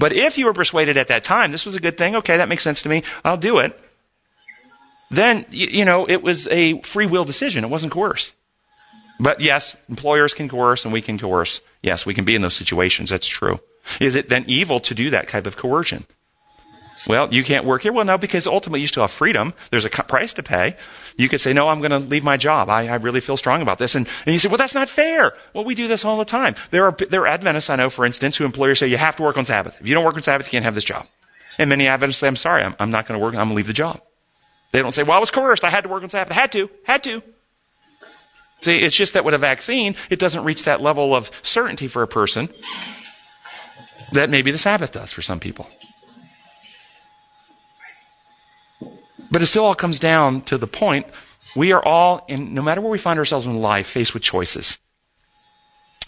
[0.00, 2.48] But if you were persuaded at that time, this was a good thing, okay, that
[2.48, 3.78] makes sense to me, I'll do it,
[5.10, 7.64] then, you, know, it was a free will decision.
[7.64, 8.34] It wasn't coerced.
[9.18, 11.60] But yes, employers can coerce and we can coerce.
[11.82, 13.10] Yes, we can be in those situations.
[13.10, 13.60] That's true.
[14.00, 16.04] Is it then evil to do that type of coercion?
[17.08, 17.92] Well, you can't work here.
[17.92, 19.54] Well, no, because ultimately you still have freedom.
[19.70, 20.76] There's a price to pay.
[21.16, 22.68] You could say, no, I'm going to leave my job.
[22.68, 23.94] I, I really feel strong about this.
[23.94, 25.32] And, and you say, well, that's not fair.
[25.54, 26.54] Well, we do this all the time.
[26.70, 29.22] There are, there are Adventists I know, for instance, who employers say you have to
[29.22, 29.80] work on Sabbath.
[29.80, 31.06] If you don't work on Sabbath, you can't have this job.
[31.58, 33.32] And many Adventists say, I'm sorry, I'm, I'm not going to work.
[33.34, 34.02] I'm going to leave the job.
[34.72, 35.64] They don't say, well, I was coerced.
[35.64, 36.30] I had to work on Sabbath.
[36.30, 36.68] I had to.
[36.84, 37.22] Had to.
[38.60, 42.02] See, it's just that with a vaccine, it doesn't reach that level of certainty for
[42.02, 42.50] a person
[44.12, 45.68] that maybe the Sabbath does for some people.
[49.30, 51.06] But it still all comes down to the point
[51.56, 54.78] we are all, in, no matter where we find ourselves in life, faced with choices.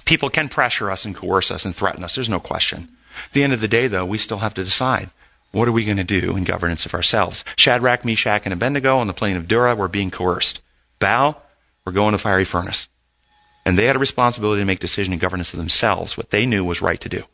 [0.04, 2.14] People can pressure us and coerce us and threaten us.
[2.14, 2.88] There's no question.
[3.26, 5.10] At the end of the day, though, we still have to decide
[5.52, 7.44] what are we going to do in governance of ourselves?
[7.56, 10.60] Shadrach, Meshach, and Abednego on the plain of Dura were being coerced.
[11.00, 11.36] Bow,
[11.84, 12.88] we're going to fiery furnace.
[13.66, 16.64] And they had a responsibility to make decision in governance of themselves, what they knew
[16.64, 17.24] was right to do.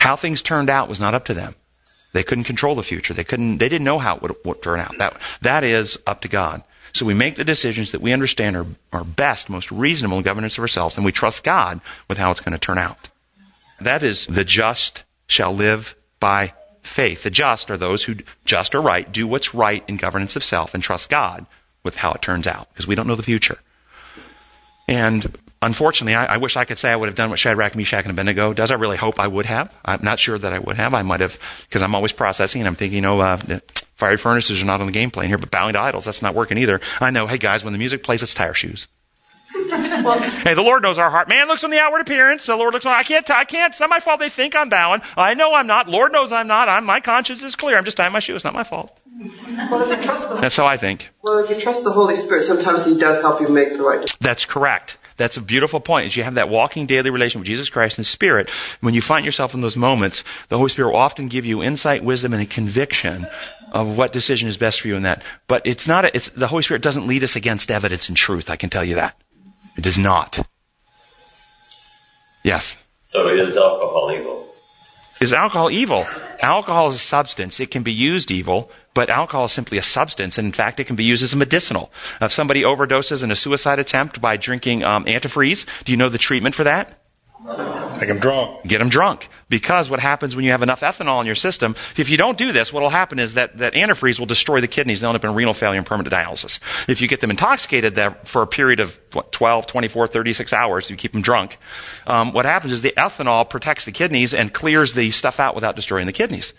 [0.00, 1.54] How things turned out was not up to them.
[2.12, 3.14] They couldn't control the future.
[3.14, 4.96] They couldn't, they didn't know how it would, would turn out.
[4.98, 6.62] That, that is up to God.
[6.92, 10.58] So we make the decisions that we understand are, are best, most reasonable in governance
[10.58, 13.08] of ourselves, and we trust God with how it's going to turn out.
[13.80, 16.52] That is, the just shall live by
[16.82, 17.22] faith.
[17.22, 20.74] The just are those who, just or right, do what's right in governance of self
[20.74, 21.46] and trust God
[21.82, 23.58] with how it turns out, because we don't know the future.
[24.86, 28.04] And Unfortunately, I, I, wish I could say I would have done what Shadrach, Meshach,
[28.04, 28.72] and Abednego does.
[28.72, 29.72] I really hope I would have.
[29.84, 30.92] I'm not sure that I would have.
[30.92, 31.38] I might have,
[31.68, 33.38] because I'm always processing I'm thinking, you know, uh,
[33.94, 36.34] fiery furnaces are not on the game plan here, but bowing to idols, that's not
[36.34, 36.80] working either.
[37.00, 38.88] I know, hey guys, when the music plays, let's tie our shoes.
[39.54, 41.28] well, hey, the Lord knows our heart.
[41.28, 42.46] Man looks on the outward appearance.
[42.46, 42.94] The Lord looks on.
[42.94, 43.28] I can't.
[43.30, 43.72] I can't.
[43.72, 44.18] It's not my fault.
[44.18, 45.02] They think I'm bowing.
[45.16, 45.88] I know I'm not.
[45.88, 46.68] Lord knows I'm not.
[46.68, 47.76] I'm, my conscience is clear.
[47.76, 48.34] I'm just tying my shoe.
[48.34, 48.98] It's not my fault.
[49.70, 51.10] Well, if you trust the, That's how I think.
[51.20, 54.00] Well, if you trust the Holy Spirit, sometimes He does help you make the right
[54.00, 54.18] decision.
[54.20, 54.96] That's correct.
[55.16, 56.06] That's a beautiful point.
[56.06, 58.50] Is you have that walking daily relation with Jesus Christ and Spirit.
[58.80, 62.04] When you find yourself in those moments, the Holy Spirit will often give you insight,
[62.04, 63.26] wisdom, and a conviction
[63.72, 65.22] of what decision is best for you in that.
[65.48, 66.04] But it's not.
[66.04, 68.50] A, it's, the Holy Spirit doesn't lead us against evidence and truth.
[68.50, 69.16] I can tell you that.
[69.76, 70.46] It does not.
[72.44, 72.76] Yes.
[73.02, 74.51] So is alcohol evil?
[75.22, 76.04] Is alcohol evil?
[76.40, 77.60] Alcohol is a substance.
[77.60, 80.88] It can be used evil, but alcohol is simply a substance, and in fact, it
[80.88, 81.92] can be used as a medicinal.
[82.20, 86.18] If somebody overdoses in a suicide attempt by drinking um, antifreeze, do you know the
[86.18, 86.98] treatment for that?
[87.44, 88.64] Make them drunk.
[88.64, 89.28] Get them drunk.
[89.48, 92.52] Because what happens when you have enough ethanol in your system, if you don't do
[92.52, 95.00] this, what will happen is that, that antifreeze will destroy the kidneys.
[95.00, 96.60] They'll end up in renal failure and permanent dialysis.
[96.88, 100.90] If you get them intoxicated there for a period of what, 12, 24, 36 hours,
[100.90, 101.58] you keep them drunk,
[102.06, 105.76] um, what happens is the ethanol protects the kidneys and clears the stuff out without
[105.76, 106.54] destroying the kidneys.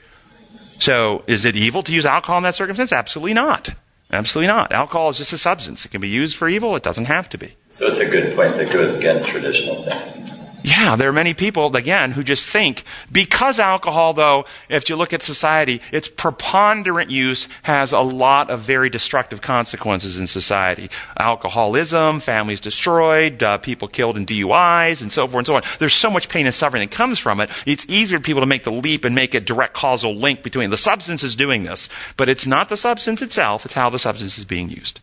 [0.80, 2.92] So is it evil to use alcohol in that circumstance?
[2.92, 3.70] Absolutely not.
[4.12, 4.72] Absolutely not.
[4.72, 5.86] Alcohol is just a substance.
[5.86, 6.76] It can be used for evil.
[6.76, 7.56] It doesn't have to be.
[7.72, 10.33] So it's a good point that goes against traditional thinking.
[10.64, 15.12] Yeah, there are many people, again, who just think because alcohol, though, if you look
[15.12, 20.90] at society, its preponderant use has a lot of very destructive consequences in society.
[21.20, 25.64] Alcoholism, families destroyed, uh, people killed in DUIs, and so forth and so on.
[25.80, 27.50] There's so much pain and suffering that comes from it.
[27.66, 30.70] It's easier for people to make the leap and make a direct causal link between
[30.70, 34.38] the substance is doing this, but it's not the substance itself, it's how the substance
[34.38, 35.02] is being used.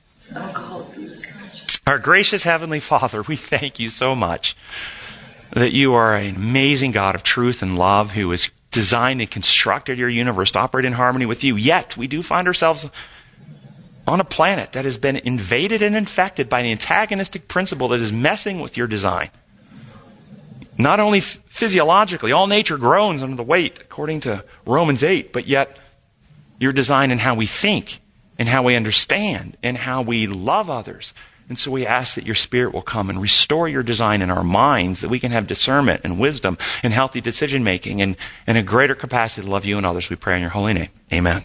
[1.87, 4.57] Our gracious Heavenly Father, we thank you so much
[5.53, 9.99] that you are an amazing God of truth and love who has designed and constructed
[9.99, 11.57] your universe to operate in harmony with you.
[11.57, 12.87] Yet, we do find ourselves
[14.07, 18.13] on a planet that has been invaded and infected by an antagonistic principle that is
[18.13, 19.31] messing with your design.
[20.79, 25.77] Not only physiologically, all nature groans under the weight, according to Romans 8, but yet
[26.59, 28.01] your design and how we think
[28.39, 31.13] and how we understand and how we love others
[31.51, 34.45] and so we ask that your Spirit will come and restore your design in our
[34.45, 38.63] minds, that we can have discernment and wisdom and healthy decision making and, and a
[38.63, 40.09] greater capacity to love you and others.
[40.09, 40.91] We pray in your holy name.
[41.13, 41.45] Amen.